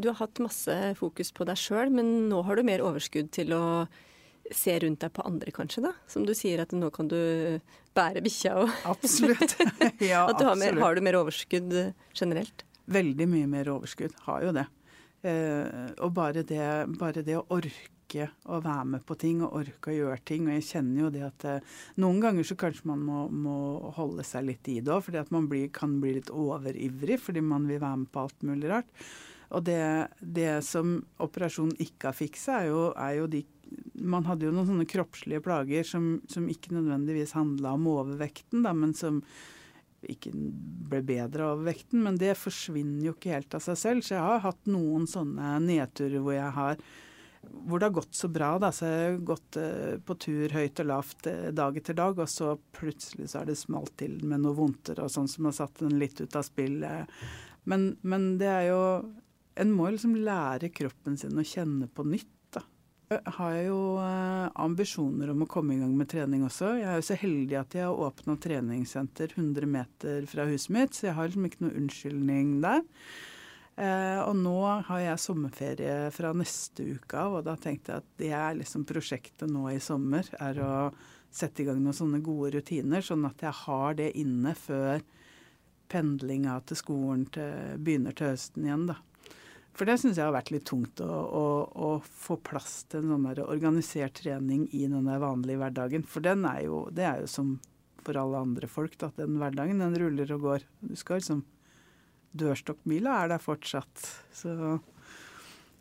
du 0.00 0.08
har 0.08 0.20
hatt 0.22 0.40
masse 0.40 0.74
fokus 0.96 1.34
på 1.36 1.44
deg 1.48 1.60
sjøl, 1.60 1.92
men 1.92 2.30
nå 2.30 2.40
har 2.48 2.56
du 2.56 2.64
mer 2.64 2.84
overskudd 2.86 3.28
til 3.34 3.52
å 3.56 3.64
se 4.54 4.78
rundt 4.84 5.02
deg 5.04 5.12
på 5.14 5.24
andre, 5.28 5.52
kanskje? 5.54 5.84
da? 5.88 5.92
Som 6.10 6.24
du 6.28 6.34
sier 6.36 6.62
at 6.64 6.72
nå 6.76 6.90
kan 6.94 7.10
du 7.10 7.18
bære 7.96 8.22
bikkja 8.24 8.56
og 8.62 8.72
Absolutt. 8.88 9.58
Ja, 10.10 10.24
at 10.28 10.38
du 10.40 10.46
har, 10.48 10.56
mer, 10.60 10.78
har, 10.80 10.96
du 10.96 11.04
mer 11.04 11.18
overskudd 11.20 11.74
generelt? 12.16 12.64
Veldig 12.88 13.28
mye 13.28 13.48
mer 13.50 13.70
overskudd. 13.74 14.16
Har 14.24 14.46
jo 14.46 14.54
det. 14.56 14.66
Eh, 15.26 15.92
og 16.04 16.12
bare 16.16 16.46
det, 16.46 16.64
bare 17.00 17.24
det 17.26 17.36
å 17.36 17.46
orke 17.52 17.96
orke 18.08 18.30
å 18.48 18.60
være 18.64 18.84
med 18.84 19.04
på 19.04 19.14
ting 19.20 19.42
og 19.42 19.54
orke 19.60 19.90
å 19.90 19.96
gjøre 19.96 20.24
ting. 20.24 20.46
Og 20.48 20.54
jeg 20.56 20.66
kjenner 20.68 21.02
jo 21.02 21.10
det 21.10 21.24
at 21.26 21.44
eh, 21.44 21.60
noen 22.00 22.20
ganger 22.20 22.44
så 22.44 22.56
kanskje 22.56 22.88
man 22.88 23.00
må, 23.04 23.28
må 23.28 23.92
holde 23.96 24.24
seg 24.24 24.46
litt 24.46 24.68
i 24.68 24.80
det 24.80 24.92
òg, 24.92 25.04
fordi 25.04 25.18
at 25.20 25.30
man 25.30 25.48
blir, 25.48 25.68
kan 25.70 26.00
bli 26.00 26.16
litt 26.18 26.30
overivrig 26.30 27.20
fordi 27.20 27.40
man 27.40 27.68
vil 27.68 27.80
være 27.80 28.04
med 28.04 28.12
på 28.12 28.24
alt 28.24 28.42
mulig 28.42 28.70
rart. 28.70 28.88
Og 29.50 29.64
det, 29.64 29.80
det 30.20 30.62
som 30.64 30.98
operasjonen 31.24 31.78
ikke 31.80 32.10
har 32.10 32.16
fiksa, 32.16 32.60
er 32.60 32.98
er 33.00 33.14
jo 33.16 33.28
de 33.32 33.44
man 33.98 34.26
hadde 34.28 34.48
jo 34.48 34.54
noen 34.54 34.68
sånne 34.68 34.88
kroppslige 34.88 35.42
plager 35.44 35.86
som, 35.86 36.10
som 36.30 36.48
ikke 36.50 36.74
nødvendigvis 36.76 37.34
handla 37.36 37.74
om 37.76 37.88
overvekten, 37.90 38.62
da, 38.66 38.74
men 38.76 38.94
som 38.96 39.22
ikke 40.06 40.30
ble 40.88 41.02
bedre 41.02 41.50
av 41.54 41.64
vekten. 41.66 42.04
Men 42.04 42.18
det 42.20 42.36
forsvinner 42.38 43.08
jo 43.08 43.16
ikke 43.16 43.34
helt 43.34 43.58
av 43.58 43.64
seg 43.64 43.80
selv. 43.80 44.06
Så 44.06 44.14
jeg 44.14 44.24
har 44.24 44.44
hatt 44.44 44.70
noen 44.70 45.08
sånne 45.10 45.58
nedturer 45.64 46.22
hvor 46.22 46.36
jeg 46.36 46.54
har 46.54 46.80
hvor 47.48 47.78
det 47.78 47.86
har 47.86 47.94
gått 47.94 48.14
så 48.14 48.28
bra. 48.28 48.50
Da. 48.58 48.70
Så 48.74 48.86
jeg 48.88 49.04
har 49.04 49.20
gått 49.30 49.58
uh, 49.60 49.94
på 50.04 50.16
tur 50.20 50.54
høyt 50.54 50.82
og 50.82 50.88
lavt 50.90 51.28
uh, 51.30 51.48
dag 51.54 51.76
etter 51.78 51.96
dag, 51.96 52.18
og 52.18 52.30
så 52.30 52.54
plutselig 52.76 53.30
så 53.30 53.42
har 53.42 53.48
det 53.48 53.58
smalt 53.58 53.94
til 54.00 54.18
med 54.24 54.42
noe 54.44 54.56
vondtere 54.58 55.06
og 55.06 55.12
sånn 55.12 55.30
som 55.30 55.48
har 55.48 55.56
satt 55.56 55.82
den 55.82 55.98
litt 56.00 56.20
ut 56.20 56.36
av 56.38 56.46
spill. 56.46 56.82
Men, 57.68 57.90
men, 58.02 58.30
det 58.40 58.50
er 58.50 58.68
jo 58.70 58.82
En 59.58 59.72
må 59.74 59.88
liksom 59.90 60.14
lære 60.14 60.68
kroppen 60.70 61.16
sin 61.18 61.38
å 61.38 61.42
kjenne 61.42 61.88
på 61.90 62.04
nytt. 62.06 62.37
Jeg 63.08 63.32
har 63.38 63.54
jo 63.64 63.78
uh, 63.96 64.50
ambisjoner 64.60 65.30
om 65.32 65.46
å 65.46 65.48
komme 65.48 65.72
i 65.72 65.80
gang 65.80 65.94
med 65.96 66.10
trening 66.12 66.42
også. 66.44 66.74
Jeg 66.76 66.90
er 66.90 66.98
jo 66.98 67.06
så 67.08 67.16
heldig 67.16 67.56
at 67.56 67.76
jeg 67.78 67.86
har 67.86 68.02
åpna 68.04 68.36
treningssenter 68.44 69.32
100 69.32 69.70
meter 69.70 70.26
fra 70.28 70.44
huset 70.50 70.74
mitt, 70.76 70.92
så 70.92 71.08
jeg 71.08 71.16
har 71.16 71.30
liksom 71.30 71.46
ikke 71.48 71.62
noe 71.64 71.78
unnskyldning 71.80 72.50
der. 72.66 72.84
Eh, 73.78 74.20
og 74.26 74.34
nå 74.36 74.58
har 74.90 75.00
jeg 75.00 75.22
sommerferie 75.22 75.96
fra 76.12 76.34
neste 76.36 76.84
uke 76.98 77.16
av, 77.16 77.38
og 77.38 77.48
da 77.48 77.56
tenkte 77.56 77.94
jeg 77.94 78.02
at 78.02 78.12
det 78.20 78.30
er 78.36 78.60
liksom 78.60 78.84
prosjektet 78.88 79.48
nå 79.54 79.68
i 79.72 79.80
sommer. 79.80 80.28
Er 80.42 80.60
å 80.60 80.72
sette 81.32 81.64
i 81.64 81.68
gang 81.68 81.80
noen 81.80 81.96
sånne 81.96 82.20
gode 82.24 82.58
rutiner, 82.58 83.04
sånn 83.04 83.24
at 83.28 83.40
jeg 83.40 83.56
har 83.64 83.96
det 83.96 84.10
inne 84.20 84.52
før 84.58 85.00
pendlinga 85.88 86.60
til 86.68 86.82
skolen 86.82 87.24
til, 87.32 87.78
begynner 87.80 88.12
til 88.12 88.34
høsten 88.34 88.68
igjen, 88.68 88.88
da. 88.92 89.00
For 89.78 89.86
det 89.86 89.94
syns 90.02 90.18
jeg 90.18 90.26
har 90.26 90.34
vært 90.34 90.50
litt 90.50 90.66
tungt 90.66 90.98
å, 91.04 91.06
å, 91.06 91.44
å 91.70 91.88
få 92.02 92.34
plass 92.42 92.80
til 92.90 93.04
en 93.04 93.12
sånn 93.14 93.42
organisert 93.44 94.16
trening 94.18 94.64
i 94.74 94.88
den 94.90 95.06
vanlige 95.22 95.60
hverdagen. 95.60 96.02
For 96.02 96.24
den 96.24 96.42
er 96.50 96.64
jo, 96.66 96.80
det 96.90 97.06
er 97.06 97.20
jo 97.22 97.28
som 97.30 97.52
for 98.02 98.18
alle 98.18 98.40
andre 98.42 98.68
folk, 98.70 98.96
da. 98.98 99.12
Den 99.16 99.36
hverdagen 99.38 99.82
den 99.82 99.96
ruller 100.00 100.30
og 100.34 100.46
går. 100.46 100.66
Du 100.80 100.96
skal 100.98 101.20
liksom 101.20 101.44
dørstokkmila 102.38 103.20
er 103.22 103.34
der 103.34 103.42
fortsatt. 103.42 104.06
Så 104.34 104.54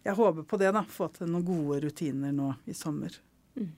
jeg 0.06 0.18
håper 0.18 0.46
på 0.46 0.60
det, 0.62 0.74
da. 0.76 0.84
Få 0.86 1.10
til 1.16 1.32
noen 1.32 1.48
gode 1.48 1.82
rutiner 1.88 2.36
nå 2.36 2.52
i 2.70 2.76
sommer. 2.78 3.16
Mm. 3.58 3.72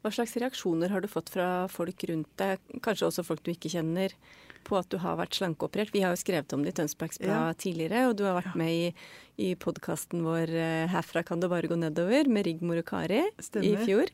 Hva 0.00 0.14
slags 0.14 0.32
reaksjoner 0.40 0.94
har 0.94 1.04
du 1.04 1.10
fått 1.12 1.32
fra 1.34 1.66
folk 1.68 2.06
rundt 2.08 2.30
deg, 2.40 2.62
kanskje 2.84 3.10
også 3.10 3.26
folk 3.26 3.42
du 3.44 3.52
ikke 3.52 3.72
kjenner, 3.74 4.14
på 4.64 4.78
at 4.78 4.88
du 4.92 4.98
har 5.02 5.16
vært 5.20 5.36
slankeoperert. 5.38 5.92
Vi 5.94 6.02
har 6.04 6.14
jo 6.14 6.20
skrevet 6.20 6.52
om 6.56 6.62
det 6.64 6.72
i 6.74 6.78
Tønsbergs 6.80 7.18
Blad 7.22 7.52
Ja. 7.52 7.52
tidligere, 7.54 8.08
og 8.08 8.16
du 8.16 8.24
har 8.24 8.40
vært 8.40 8.56
med 8.58 8.70
i, 8.72 8.94
i 9.38 9.54
podkasten 9.54 10.22
vår 10.26 10.50
eh, 10.50 10.88
'Herfra 10.88 11.22
kan 11.24 11.40
det 11.40 11.50
bare 11.50 11.68
gå 11.68 11.76
nedover' 11.78 12.28
med 12.28 12.46
Rigmor 12.46 12.78
og 12.78 12.86
Kari 12.86 13.22
Stemmer. 13.38 13.64
i 13.82 13.86
fjor. 13.86 14.12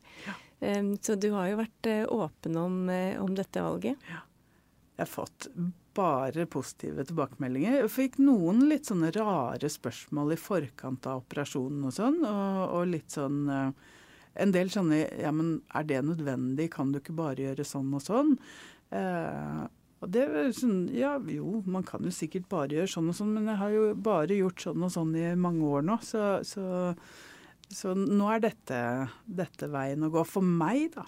Um, 0.61 0.97
så 0.99 1.15
du 1.19 1.31
har 1.31 1.47
jo 1.49 1.57
vært 1.61 1.87
eh, 1.87 2.05
åpen 2.05 2.57
om, 2.59 2.89
eh, 2.89 3.15
om 3.21 3.33
dette 3.33 3.61
valget. 3.63 3.95
Jeg 4.09 5.05
har 5.05 5.05
fått 5.07 5.47
bare 5.95 6.45
positive 6.45 7.05
tilbakemeldinger. 7.07 7.79
Jeg 7.81 7.89
fikk 7.91 8.17
noen 8.19 8.67
litt 8.67 8.85
sånne 8.85 9.11
rare 9.15 9.69
spørsmål 9.71 10.33
i 10.33 10.39
forkant 10.39 11.07
av 11.07 11.23
operasjonen 11.23 11.85
og 11.87 11.93
sånn, 11.95 12.19
og, 12.27 12.73
og 12.75 12.87
litt 12.87 13.09
sånn 13.11 13.73
En 14.39 14.51
del 14.53 14.69
sånne 14.69 14.99
Ja, 15.19 15.31
men 15.31 15.61
er 15.75 15.83
det 15.83 16.03
nødvendig? 16.05 16.69
Kan 16.71 16.91
du 16.93 16.99
ikke 16.99 17.15
bare 17.17 17.35
gjøre 17.35 17.65
sånn 17.65 17.89
og 17.95 18.03
sånn? 18.05 18.37
Eh, 18.91 19.63
det 20.13 20.25
er 20.27 20.51
sånn 20.55 20.87
Ja, 20.95 21.15
jo, 21.31 21.61
man 21.69 21.85
kan 21.87 22.05
jo 22.05 22.13
sikkert 22.13 22.47
bare 22.51 22.79
gjøre 22.79 22.91
sånn 22.91 23.09
og 23.11 23.17
sånn, 23.17 23.33
men 23.37 23.49
jeg 23.51 23.61
har 23.61 23.73
jo 23.75 23.83
bare 24.09 24.37
gjort 24.37 24.63
sånn 24.67 24.85
og 24.85 24.93
sånn 24.93 25.15
i 25.17 25.27
mange 25.39 25.65
år 25.69 25.85
nå, 25.87 25.99
så, 26.05 26.39
så, 26.47 26.93
så 27.69 27.95
nå 27.97 28.29
er 28.35 28.45
dette, 28.47 28.79
dette 29.25 29.69
veien 29.71 30.07
å 30.07 30.11
gå. 30.13 30.25
For 30.27 30.45
meg, 30.45 30.89
da. 30.97 31.05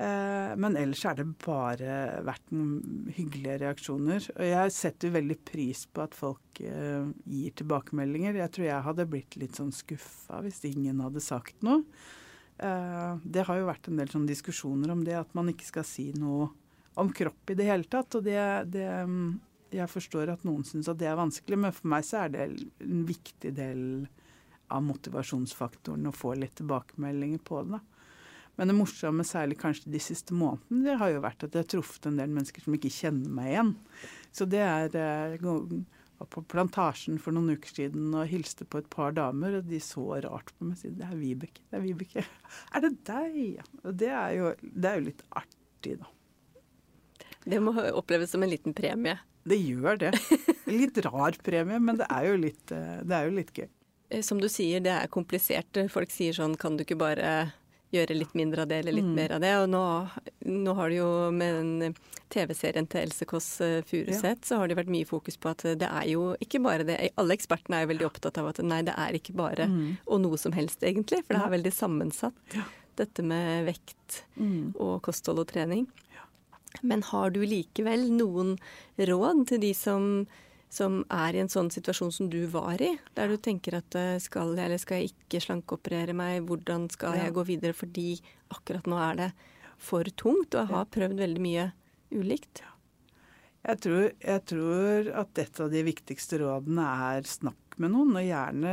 Eh, 0.00 0.52
Men 0.56 0.78
ellers 0.80 1.02
er 1.04 1.18
det 1.18 1.26
bare 1.44 1.96
vært 2.24 2.54
noen 2.54 3.10
hyggelige 3.16 3.58
reaksjoner. 3.64 4.30
Og 4.36 4.46
jeg 4.46 4.72
setter 4.76 5.10
jo 5.10 5.16
veldig 5.18 5.38
pris 5.44 5.84
på 5.90 6.04
at 6.06 6.16
folk 6.16 6.62
eh, 6.64 7.10
gir 7.28 7.58
tilbakemeldinger. 7.60 8.38
Jeg 8.40 8.54
tror 8.54 8.68
jeg 8.68 8.86
hadde 8.86 9.08
blitt 9.10 9.36
litt 9.40 9.58
sånn 9.60 9.74
skuffa 9.74 10.40
hvis 10.46 10.62
ingen 10.70 11.02
hadde 11.04 11.20
sagt 11.24 11.60
noe. 11.66 11.82
Eh, 12.60 13.12
det 13.24 13.44
har 13.48 13.60
jo 13.60 13.68
vært 13.68 13.90
en 13.90 14.00
del 14.00 14.08
sånne 14.12 14.30
diskusjoner 14.30 14.94
om 14.94 15.04
det, 15.04 15.18
at 15.20 15.36
man 15.36 15.52
ikke 15.52 15.68
skal 15.68 15.86
si 15.88 16.10
noe 16.16 16.48
om 16.98 17.12
kropp 17.14 17.52
i 17.52 17.56
det 17.58 17.68
hele 17.68 17.86
tatt. 17.90 18.16
Og 18.18 18.24
det, 18.26 18.40
det 18.74 18.88
mm, 19.06 19.28
Jeg 19.70 19.90
forstår 19.90 20.32
at 20.32 20.42
noen 20.48 20.64
syns 20.66 20.90
at 20.90 20.98
det 20.98 21.06
er 21.10 21.20
vanskelig, 21.20 21.60
men 21.62 21.74
for 21.74 21.92
meg 21.92 22.06
så 22.06 22.24
er 22.24 22.34
det 22.34 22.48
en 22.48 23.04
viktig 23.06 23.54
del 23.54 23.84
av 24.70 24.82
motivasjonsfaktoren 24.86 26.10
å 26.10 26.14
få 26.14 26.34
litt 26.38 26.56
tilbakemeldinger 26.58 27.42
på 27.46 27.62
det. 27.64 27.78
da. 27.78 28.00
Men 28.60 28.68
det 28.68 28.76
morsomme, 28.76 29.24
særlig 29.24 29.56
kanskje 29.60 29.88
de 29.88 30.02
siste 30.02 30.34
månedene, 30.36 30.82
det 30.84 30.98
har 31.00 31.14
jo 31.14 31.22
vært 31.24 31.46
at 31.46 31.54
jeg 31.56 31.64
har 31.64 31.70
truffet 31.72 32.10
en 32.10 32.18
del 32.20 32.28
mennesker 32.34 32.66
som 32.66 32.74
ikke 32.76 32.92
kjenner 32.92 33.32
meg 33.38 33.54
igjen. 33.54 33.72
Så 34.36 34.46
det 34.52 34.60
er 34.60 34.96
eh, 35.00 35.36
Jeg 35.38 36.20
var 36.20 36.28
på 36.34 36.42
Plantasjen 36.52 37.16
for 37.22 37.32
noen 37.32 37.56
uker 37.56 37.72
siden 37.72 38.12
og 38.12 38.28
hilste 38.28 38.66
på 38.68 38.82
et 38.82 38.90
par 38.92 39.16
damer, 39.16 39.56
og 39.56 39.70
de 39.70 39.80
så 39.80 40.04
rart 40.26 40.52
på 40.52 40.68
meg 40.68 40.76
og 40.76 40.82
sa 40.82 40.92
det 40.92 41.08
er 41.08 41.16
Vibeke. 41.22 41.64
Det 41.70 41.78
er 41.78 41.86
Vibeke. 41.86 42.26
Er 42.74 42.84
det 42.84 42.92
deg? 43.08 43.40
Og 43.80 43.96
det 43.96 44.12
er, 44.12 44.30
jo, 44.36 44.52
det 44.60 44.90
er 44.90 45.00
jo 45.00 45.08
litt 45.08 45.24
artig, 45.40 45.96
da. 46.02 46.12
Det 47.44 47.60
må 47.62 47.72
oppleves 47.96 48.30
som 48.34 48.42
en 48.42 48.50
liten 48.52 48.74
premie. 48.76 49.18
Det 49.48 49.56
gjør 49.56 49.98
det. 49.98 50.10
Litt 50.68 50.98
rar 51.06 51.36
premie, 51.42 51.78
men 51.80 51.96
det 52.00 52.08
er 52.12 52.26
jo 52.28 52.34
litt, 52.42 52.72
eh, 52.76 52.98
det 53.02 53.16
er 53.16 53.28
jo 53.28 53.36
litt 53.38 53.54
gøy. 53.56 53.68
Eh, 54.10 54.20
Som 54.26 54.40
du 54.42 54.48
sier, 54.52 54.82
det 54.84 54.92
er 54.92 55.08
komplisert. 55.08 55.80
Folk 55.90 56.12
sier 56.12 56.36
sånn 56.36 56.58
Kan 56.60 56.76
du 56.76 56.84
ikke 56.84 56.98
bare 57.00 57.52
gjøre 57.90 58.14
litt 58.14 58.34
mindre 58.38 58.62
av 58.62 58.68
det 58.70 58.82
eller 58.84 58.94
litt 58.94 59.08
mer 59.16 59.32
av 59.34 59.40
det? 59.42 59.54
Og 59.62 59.70
nå, 59.72 59.82
nå 60.46 60.74
har 60.78 60.92
det 60.92 60.98
jo 61.00 61.08
med 61.34 61.96
TV-serien 62.30 62.86
til 62.86 63.00
Else 63.00 63.26
Kåss 63.26 63.48
Furuseth, 63.88 64.44
ja. 64.44 64.46
så 64.46 64.60
har 64.60 64.70
det 64.70 64.76
vært 64.78 64.92
mye 64.92 65.08
fokus 65.08 65.34
på 65.40 65.50
at 65.50 65.64
det 65.80 65.88
er 65.88 66.04
jo 66.12 66.28
ikke 66.38 66.60
bare 66.62 66.86
det. 66.86 66.98
Alle 67.18 67.34
ekspertene 67.34 67.80
er 67.80 67.82
jo 67.82 67.90
veldig 67.90 68.06
opptatt 68.06 68.38
av 68.38 68.52
at 68.52 68.60
nei, 68.62 68.82
det 68.86 68.94
er 68.94 69.18
ikke 69.18 69.34
bare 69.34 69.66
og 70.06 70.20
noe 70.22 70.38
som 70.38 70.54
helst, 70.54 70.84
egentlig. 70.86 71.24
For 71.24 71.34
det 71.34 71.42
er 71.42 71.56
veldig 71.56 71.72
sammensatt, 71.74 72.54
dette 73.00 73.24
med 73.26 73.64
vekt 73.72 74.20
og 74.76 75.00
kosthold 75.02 75.42
og 75.42 75.50
trening. 75.50 75.88
Men 76.82 77.02
har 77.10 77.34
du 77.34 77.42
likevel 77.44 78.08
noen 78.14 78.54
råd 78.98 79.44
til 79.50 79.62
de 79.64 79.72
som, 79.76 80.06
som 80.72 81.02
er 81.12 81.36
i 81.36 81.42
en 81.42 81.52
sånn 81.52 81.70
situasjon 81.74 82.14
som 82.14 82.30
du 82.32 82.44
var 82.52 82.82
i? 82.82 82.94
Der 83.18 83.30
du 83.32 83.36
tenker 83.42 83.80
at 83.80 83.98
eh, 83.98 84.16
skal 84.22 84.54
jeg 84.54 84.70
eller 84.70 84.82
skal 84.82 85.02
jeg 85.02 85.12
ikke 85.12 85.42
slankeoperere 85.46 86.16
meg? 86.16 86.44
Hvordan 86.48 86.88
skal 86.92 87.18
jeg 87.18 87.34
gå 87.36 87.46
videre? 87.50 87.76
Fordi 87.76 88.08
akkurat 88.54 88.90
nå 88.90 89.00
er 89.10 89.22
det 89.24 89.30
for 89.80 90.04
tungt, 90.16 90.54
og 90.54 90.60
jeg 90.60 90.72
har 90.74 90.90
prøvd 90.92 91.22
veldig 91.22 91.42
mye 91.42 91.70
ulikt. 92.12 92.62
Jeg 93.60 93.80
tror, 93.84 94.04
jeg 94.24 94.42
tror 94.48 95.08
at 95.20 95.38
et 95.42 95.58
av 95.60 95.72
de 95.72 95.82
viktigste 95.84 96.38
rådene 96.40 96.84
er 97.12 97.26
snakk 97.28 97.76
med 97.80 97.92
noen, 97.92 98.14
og 98.16 98.24
gjerne 98.24 98.72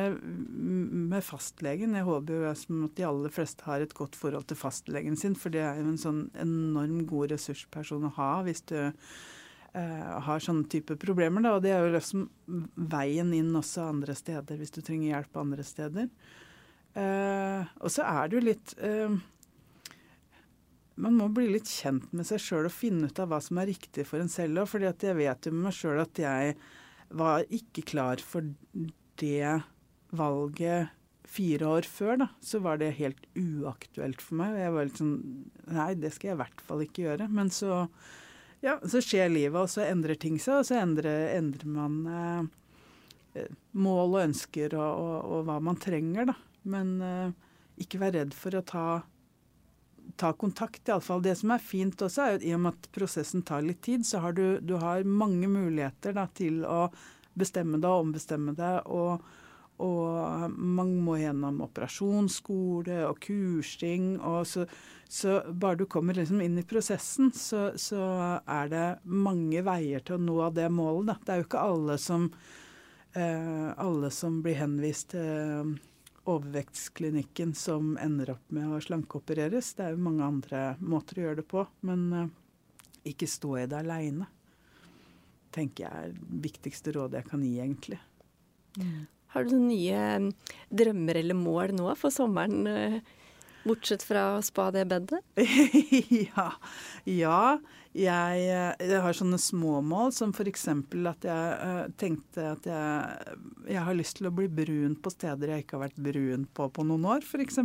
med 1.12 1.26
fastlegen. 1.28 1.96
Jeg 1.98 2.08
håper 2.08 2.38
jo 2.38 2.46
at 2.48 2.96
de 2.96 3.08
aller 3.08 3.34
fleste 3.36 3.68
har 3.68 3.84
et 3.84 3.96
godt 3.96 4.16
forhold 4.20 4.48
til 4.48 4.60
fastlegen 4.60 5.20
sin, 5.20 5.36
for 5.36 5.52
det 5.52 5.66
er 5.66 5.82
jo 5.82 5.90
en 5.92 6.00
sånn 6.00 6.22
enorm 6.40 7.04
god 7.10 7.36
ressursperson 7.36 8.08
å 8.08 8.14
ha 8.16 8.32
hvis 8.48 8.64
du 8.72 8.78
eh, 8.80 10.18
har 10.28 10.44
sånne 10.44 10.70
type 10.72 10.96
problemer. 11.04 11.44
Da. 11.44 11.58
Og 11.58 11.68
det 11.68 11.76
er 11.76 11.84
jo 11.84 11.96
liksom 11.98 12.28
veien 12.96 13.36
inn 13.36 13.52
også 13.60 13.90
andre 13.92 14.16
steder, 14.16 14.56
hvis 14.56 14.76
du 14.76 14.80
trenger 14.80 15.18
hjelp 15.18 15.42
andre 15.44 15.68
steder. 15.68 16.12
Eh, 16.98 17.76
og 17.84 17.92
så 17.92 18.08
er 18.08 18.24
det 18.24 18.40
jo 18.40 18.48
litt 18.48 18.78
eh, 18.80 19.20
man 20.98 21.18
må 21.20 21.30
bli 21.34 21.48
litt 21.52 21.70
kjent 21.70 22.12
med 22.16 22.28
seg 22.28 22.42
sjøl 22.42 22.68
og 22.70 22.74
finne 22.74 23.10
ut 23.10 23.20
av 23.22 23.30
hva 23.32 23.40
som 23.44 23.60
er 23.62 23.70
riktig 23.70 24.06
for 24.10 24.22
en 24.22 24.32
selv 24.32 24.66
fordi 24.70 24.90
jeg 24.90 25.18
vet 25.20 25.48
jo 25.48 25.54
med 25.54 25.68
meg 25.70 25.78
sjøl 25.78 26.02
at 26.02 26.22
jeg 26.22 26.56
var 27.18 27.46
ikke 27.54 27.86
klar 27.88 28.22
for 28.24 28.48
det 29.22 29.60
valget 30.18 30.94
fire 31.28 31.68
år 31.78 31.88
før. 31.88 32.18
da, 32.24 32.28
Så 32.42 32.60
var 32.60 32.78
det 32.78 32.98
helt 32.98 33.26
uaktuelt 33.36 34.22
for 34.24 34.40
meg. 34.40 34.58
Jeg 34.58 34.74
var 34.74 34.88
litt 34.88 35.02
sånn 35.02 35.18
Nei, 35.68 35.92
det 36.00 36.14
skal 36.16 36.32
jeg 36.32 36.38
i 36.38 36.42
hvert 36.42 36.64
fall 36.64 36.84
ikke 36.86 37.04
gjøre. 37.04 37.28
Men 37.28 37.52
så, 37.52 37.82
ja, 38.64 38.78
så 38.88 39.02
skjer 39.04 39.30
livet, 39.32 39.60
og 39.60 39.70
så 39.72 39.84
endrer 39.84 40.16
ting 40.16 40.38
seg, 40.40 40.62
og 40.62 40.70
så 40.70 40.80
endrer, 40.80 41.34
endrer 41.36 41.68
man 41.68 41.98
eh, 42.08 43.50
mål 43.76 44.16
og 44.16 44.22
ønsker 44.24 44.78
og, 44.80 45.04
og, 45.04 45.18
og 45.36 45.50
hva 45.50 45.60
man 45.64 45.80
trenger, 45.84 46.32
da. 46.32 46.38
Men 46.68 46.96
eh, 47.04 47.36
ikke 47.84 48.00
vær 48.02 48.16
redd 48.16 48.34
for 48.36 48.56
å 48.56 48.66
ta 48.66 48.88
ta 50.18 50.34
kontakt, 50.34 50.88
iallfall. 50.90 51.22
Det 51.24 51.36
som 51.40 51.54
er 51.54 51.64
fint 51.64 52.02
også, 52.02 52.24
er 52.24 52.38
at 52.40 52.46
i 52.46 52.54
og 52.56 52.64
med 52.66 52.76
at 52.76 52.90
prosessen 52.96 53.44
tar 53.46 53.66
litt 53.66 53.84
tid, 53.86 54.06
så 54.08 54.22
har 54.26 54.38
du, 54.38 54.60
du 54.60 54.78
har 54.82 55.08
mange 55.08 55.50
muligheter 55.52 56.16
da, 56.18 56.28
til 56.38 56.64
å 56.66 56.88
bestemme 57.38 57.80
deg 57.82 57.90
og 57.90 58.08
ombestemme 58.08 58.56
deg. 58.58 58.90
Og, 58.90 59.24
og 59.86 60.54
man 60.58 60.94
må 61.06 61.20
gjennom 61.22 61.62
operasjonsskole 61.68 63.02
og 63.08 63.20
kursing. 63.24 64.16
Og 64.18 64.48
så, 64.50 64.66
så 65.06 65.40
bare 65.52 65.84
du 65.84 65.86
kommer 65.92 66.18
liksom 66.18 66.42
inn 66.46 66.58
i 66.60 66.66
prosessen, 66.68 67.32
så, 67.36 67.70
så 67.78 68.08
er 68.42 68.72
det 68.74 68.88
mange 69.06 69.62
veier 69.66 70.06
til 70.06 70.18
å 70.18 70.24
nå 70.24 70.40
det 70.58 70.70
målet. 70.74 71.14
Da. 71.14 71.20
Det 71.22 71.36
er 71.36 71.44
jo 71.44 71.50
ikke 71.50 71.68
alle 71.74 72.00
som, 72.02 72.32
eh, 73.14 73.70
alle 73.78 74.12
som 74.14 74.42
blir 74.46 74.60
henvist 74.64 75.14
til 75.14 75.78
overvektsklinikken 76.28 77.54
som 77.56 77.96
ender 78.02 78.34
opp 78.36 78.52
med 78.54 78.70
å 78.70 78.82
slankeopereres. 78.84 79.74
Det 79.78 79.86
er 79.86 79.96
jo 79.96 80.06
mange 80.10 80.26
andre 80.28 80.64
måter 80.84 81.20
å 81.20 81.28
gjøre 81.28 81.42
det 81.42 81.48
på, 81.50 81.64
men 81.88 82.08
eh, 82.14 82.34
ikke 83.14 83.30
stå 83.32 83.54
i 83.62 83.68
det 83.72 83.80
aleine. 83.80 84.28
Tenker 85.56 85.86
jeg 85.88 86.08
er 86.10 86.18
det 86.18 86.42
viktigste 86.44 86.94
rådet 86.98 87.22
jeg 87.22 87.30
kan 87.32 87.46
gi, 87.46 87.54
egentlig. 87.64 88.00
Har 89.34 89.46
du 89.46 89.56
noen 89.56 89.70
nye 89.72 90.02
mm, 90.22 90.28
drømmer 90.82 91.22
eller 91.22 91.38
mål 91.38 91.74
nå 91.78 91.88
for 92.00 92.14
sommeren, 92.14 92.68
eh, 92.70 93.00
bortsett 93.68 94.04
fra 94.06 94.38
å 94.38 94.44
spa 94.46 94.70
det 94.76 94.86
bedet? 94.90 95.22
ja. 96.30 96.48
ja 97.08 97.42
jeg, 97.98 98.46
eh, 98.46 98.86
jeg 98.92 99.02
har 99.04 99.18
sånne 99.18 99.40
småmål 99.42 100.14
som 100.16 100.34
f.eks. 100.36 100.68
at 100.72 101.28
jeg 101.28 101.58
uh, 101.58 101.84
tenkte 102.00 102.48
at 102.54 102.70
jeg, 102.70 103.36
jeg 103.74 103.86
har 103.90 103.98
lyst 103.98 104.20
til 104.20 104.30
å 104.30 104.36
bli 104.38 104.48
brun 104.52 104.98
på 105.02 105.14
steder 105.14 105.54
jeg 105.54 105.66
ikke 105.66 105.80
har 105.80 105.88
vært 105.88 106.02
brun 106.10 106.48
på 106.54 106.70
på 106.74 106.88
noen 106.88 107.08
år, 107.18 107.26
f.eks. 107.26 107.60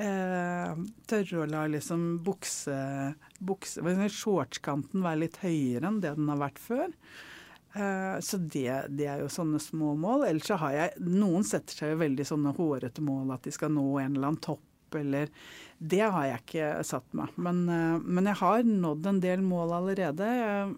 Uh, 0.00 0.78
tørre 1.10 1.42
å 1.42 1.48
la 1.50 1.66
liksom 1.68 2.22
bukse, 2.24 2.76
bukse 3.40 3.82
Shortskanten 4.14 5.04
være 5.04 5.26
litt 5.26 5.42
høyere 5.42 5.90
enn 5.90 6.00
det 6.04 6.14
den 6.16 6.30
har 6.32 6.40
vært 6.48 6.62
før. 6.62 6.94
Eh, 7.72 8.20
så 8.20 8.36
det, 8.36 8.84
det 8.88 9.06
er 9.06 9.20
jo 9.22 9.28
sånne 9.30 9.60
små 9.62 9.94
mål. 9.98 10.26
Ellers 10.26 10.48
så 10.50 10.58
har 10.58 10.74
jeg 10.74 11.04
Noen 11.06 11.46
setter 11.46 11.76
seg 11.76 11.94
jo 11.94 12.00
veldig 12.02 12.26
sånne 12.26 12.54
hårete 12.56 13.04
mål 13.04 13.36
at 13.36 13.46
de 13.46 13.54
skal 13.54 13.72
nå 13.74 13.86
en 14.00 14.16
eller 14.16 14.32
annen 14.32 14.42
topp 14.42 14.64
eller 14.98 15.30
Det 15.78 16.00
har 16.02 16.26
jeg 16.26 16.42
ikke 16.44 16.70
satt 16.84 17.14
meg. 17.16 17.32
Men, 17.36 17.68
eh, 17.68 17.98
men 18.04 18.26
jeg 18.26 18.40
har 18.42 18.62
nådd 18.62 19.06
en 19.06 19.20
del 19.20 19.44
mål 19.46 19.72
allerede. 19.78 20.26
Jeg 20.28 20.74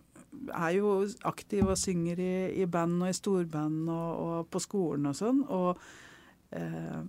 er 0.57 0.77
jo 0.77 0.93
aktiv 1.29 1.67
og 1.67 1.79
synger 1.79 2.21
i, 2.23 2.35
i 2.63 2.67
band 2.67 3.03
og 3.03 3.11
i 3.11 3.17
storband 3.17 3.91
og, 3.91 4.23
og 4.27 4.47
på 4.53 4.63
skolen 4.63 5.11
og 5.11 5.19
sånn. 5.19 5.43
Og 5.53 5.83
eh, 6.57 7.03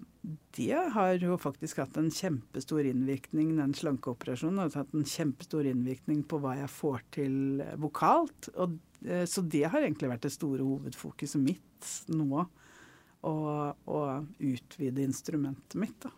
det 0.56 0.80
har 0.96 1.18
jo 1.20 1.36
faktisk 1.42 1.82
hatt 1.84 1.98
en 2.00 2.10
kjempestor 2.14 2.86
innvirkning, 2.88 3.56
den 3.58 3.76
slankeoperasjonen. 3.76 4.62
har 4.62 4.84
hatt 4.84 4.96
en 4.96 5.08
kjempestor 5.08 5.68
innvirkning 5.68 6.24
på 6.24 6.40
hva 6.40 6.56
jeg 6.62 6.72
får 6.72 7.04
til 7.18 7.38
vokalt. 7.82 8.50
Og, 8.56 8.78
eh, 9.06 9.26
så 9.28 9.44
det 9.44 9.66
har 9.68 9.84
egentlig 9.84 10.12
vært 10.14 10.28
det 10.28 10.36
store 10.36 10.64
hovedfokuset 10.64 11.44
mitt 11.44 11.94
nå. 12.08 12.46
Å, 13.24 13.34
utvide 14.44 15.00
instrumentet 15.00 15.78
mitt, 15.80 15.96
da. 16.04 16.10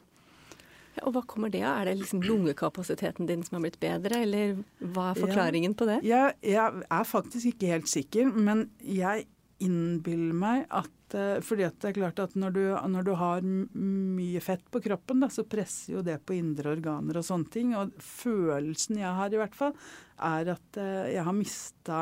Og 1.04 1.16
hva 1.16 1.22
kommer 1.28 1.52
det 1.52 1.64
av? 1.66 1.82
Er 1.82 1.90
det 1.90 2.00
liksom 2.00 2.24
lungekapasiteten 2.24 3.28
din 3.28 3.44
som 3.44 3.58
har 3.58 3.66
blitt 3.66 3.80
bedre, 3.82 4.22
eller 4.24 4.58
hva 4.80 5.12
er 5.12 5.20
forklaringen 5.20 5.76
på 5.78 5.88
det? 5.90 6.02
Jeg, 6.08 6.36
jeg 6.46 6.86
er 6.88 7.08
faktisk 7.10 7.52
ikke 7.52 7.72
helt 7.74 7.92
sikker, 7.92 8.30
men 8.32 8.70
jeg 8.80 9.28
innbiller 9.64 10.36
meg 10.36 10.66
at 10.74 11.16
eh, 11.16 11.40
fordi 11.44 11.66
at 11.68 11.78
det 11.82 11.92
er 11.92 11.98
klart 12.00 12.20
at 12.24 12.36
når 12.40 12.56
du, 12.56 12.64
når 12.92 13.08
du 13.08 13.12
har 13.20 13.46
mye 13.46 14.42
fett 14.44 14.66
på 14.72 14.82
kroppen, 14.84 15.24
da, 15.24 15.30
så 15.32 15.46
presser 15.48 15.98
jo 15.98 16.06
det 16.06 16.20
på 16.28 16.36
indre 16.38 16.76
organer 16.76 17.20
og 17.20 17.28
sånne 17.28 17.52
ting. 17.54 17.76
Og 17.80 17.96
følelsen 18.04 19.00
jeg 19.02 19.16
har 19.20 19.34
i 19.34 19.42
hvert 19.42 19.58
fall, 19.58 19.76
er 20.16 20.56
at 20.56 20.82
uh, 20.82 21.06
jeg 21.12 21.24
har 21.28 21.36
mista, 21.36 22.02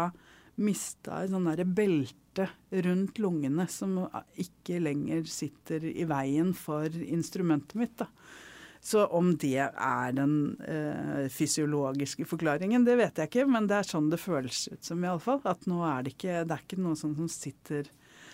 mista 0.62 1.22
et 1.22 1.34
sånn 1.34 1.50
derre 1.50 1.66
belte 1.66 2.50
rundt 2.86 3.20
lungene 3.22 3.68
som 3.70 4.00
ikke 4.42 4.80
lenger 4.82 5.28
sitter 5.30 5.86
i 5.86 6.06
veien 6.10 6.54
for 6.58 6.90
instrumentet 7.06 7.78
mitt. 7.78 7.94
da. 8.02 8.10
Så 8.84 9.06
om 9.16 9.30
det 9.40 9.64
er 9.64 10.16
den 10.16 10.34
eh, 10.68 11.30
fysiologiske 11.32 12.26
forklaringen, 12.28 12.84
det 12.84 12.98
vet 13.00 13.22
jeg 13.22 13.32
ikke. 13.32 13.46
Men 13.48 13.70
det 13.70 13.78
er 13.80 13.88
sånn 13.88 14.10
det 14.12 14.20
føles 14.20 14.66
ut 14.74 14.84
som, 14.84 15.04
iallfall. 15.08 15.40
At 15.48 15.64
nå 15.72 15.80
er 15.88 16.04
det 16.04 16.18
ikke, 16.18 16.42
det 16.44 16.58
er 16.58 16.66
ikke 16.66 16.82
noe 16.84 17.00
sånt 17.00 17.22
som 17.22 17.30
sitter 17.32 17.88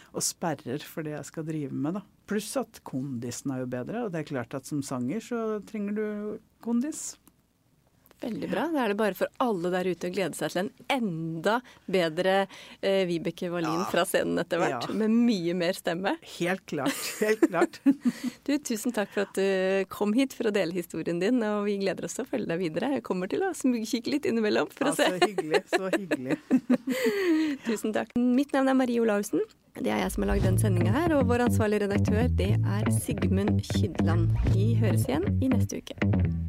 og 0.10 0.26
sperrer 0.26 0.82
for 0.82 1.06
det 1.06 1.14
jeg 1.14 1.28
skal 1.28 1.46
drive 1.46 1.76
med, 1.86 2.00
da. 2.00 2.04
Pluss 2.30 2.50
at 2.58 2.82
kondisen 2.86 3.54
er 3.54 3.62
jo 3.62 3.70
bedre. 3.70 4.08
Og 4.08 4.14
det 4.14 4.24
er 4.24 4.32
klart 4.32 4.58
at 4.58 4.66
som 4.66 4.82
sanger 4.86 5.22
så 5.22 5.44
trenger 5.70 5.98
du 6.00 6.06
kondis. 6.66 7.12
Veldig 8.20 8.50
bra. 8.52 8.66
Da 8.74 8.82
er 8.84 8.92
det 8.92 8.98
bare 9.00 9.16
for 9.16 9.32
alle 9.44 9.72
der 9.72 9.88
ute 9.88 10.10
å 10.10 10.14
glede 10.14 10.36
seg 10.36 10.52
til 10.52 10.62
en 10.66 10.72
enda 10.92 11.60
bedre 11.88 12.34
eh, 12.82 13.06
Vibeke 13.08 13.48
Wallin 13.54 13.80
ja. 13.80 13.86
fra 13.92 14.04
scenen 14.08 14.42
etter 14.42 14.60
hvert. 14.60 14.90
Ja. 14.90 14.98
Med 15.00 15.14
mye 15.14 15.56
mer 15.58 15.78
stemme. 15.78 16.16
Helt 16.36 16.66
klart. 16.68 17.00
Helt 17.24 17.46
klart. 17.48 17.80
du, 18.46 18.52
tusen 18.58 18.96
takk 18.96 19.14
for 19.14 19.24
at 19.24 19.40
du 19.40 19.88
kom 19.94 20.12
hit 20.18 20.36
for 20.36 20.52
å 20.52 20.54
dele 20.56 20.76
historien 20.76 21.22
din, 21.24 21.40
og 21.48 21.64
vi 21.70 21.78
gleder 21.80 22.10
oss 22.10 22.18
til 22.20 22.28
å 22.28 22.32
følge 22.34 22.52
deg 22.52 22.62
videre. 22.66 22.92
Jeg 22.98 23.06
kommer 23.08 23.32
til 23.32 23.46
å 23.48 23.54
smugkikke 23.56 24.18
litt 24.18 24.28
innimellom 24.28 24.68
for 24.74 24.92
ja, 24.92 24.94
å 24.94 25.00
se. 25.00 25.08
Så 25.08 25.32
hyggelig. 25.32 25.64
Så 25.72 25.94
hyggelig. 25.96 26.40
tusen 27.70 27.96
takk. 27.96 28.14
Mitt 28.20 28.52
navn 28.56 28.74
er 28.74 28.80
Marie 28.84 29.00
Olaussen. 29.00 29.48
Det 29.80 29.94
er 29.94 30.04
jeg 30.04 30.12
som 30.12 30.26
har 30.26 30.34
lagd 30.34 30.44
den 30.44 30.60
sendinga 30.60 30.92
her, 30.92 31.16
og 31.16 31.30
vår 31.30 31.46
ansvarlige 31.48 31.88
redaktør 31.88 32.28
det 32.42 32.52
er 32.58 32.94
Sigmund 33.00 33.64
Kydland. 33.72 34.34
Vi 34.52 34.74
høres 34.82 35.08
igjen 35.08 35.30
i 35.40 35.54
neste 35.54 35.80
uke. 35.80 36.49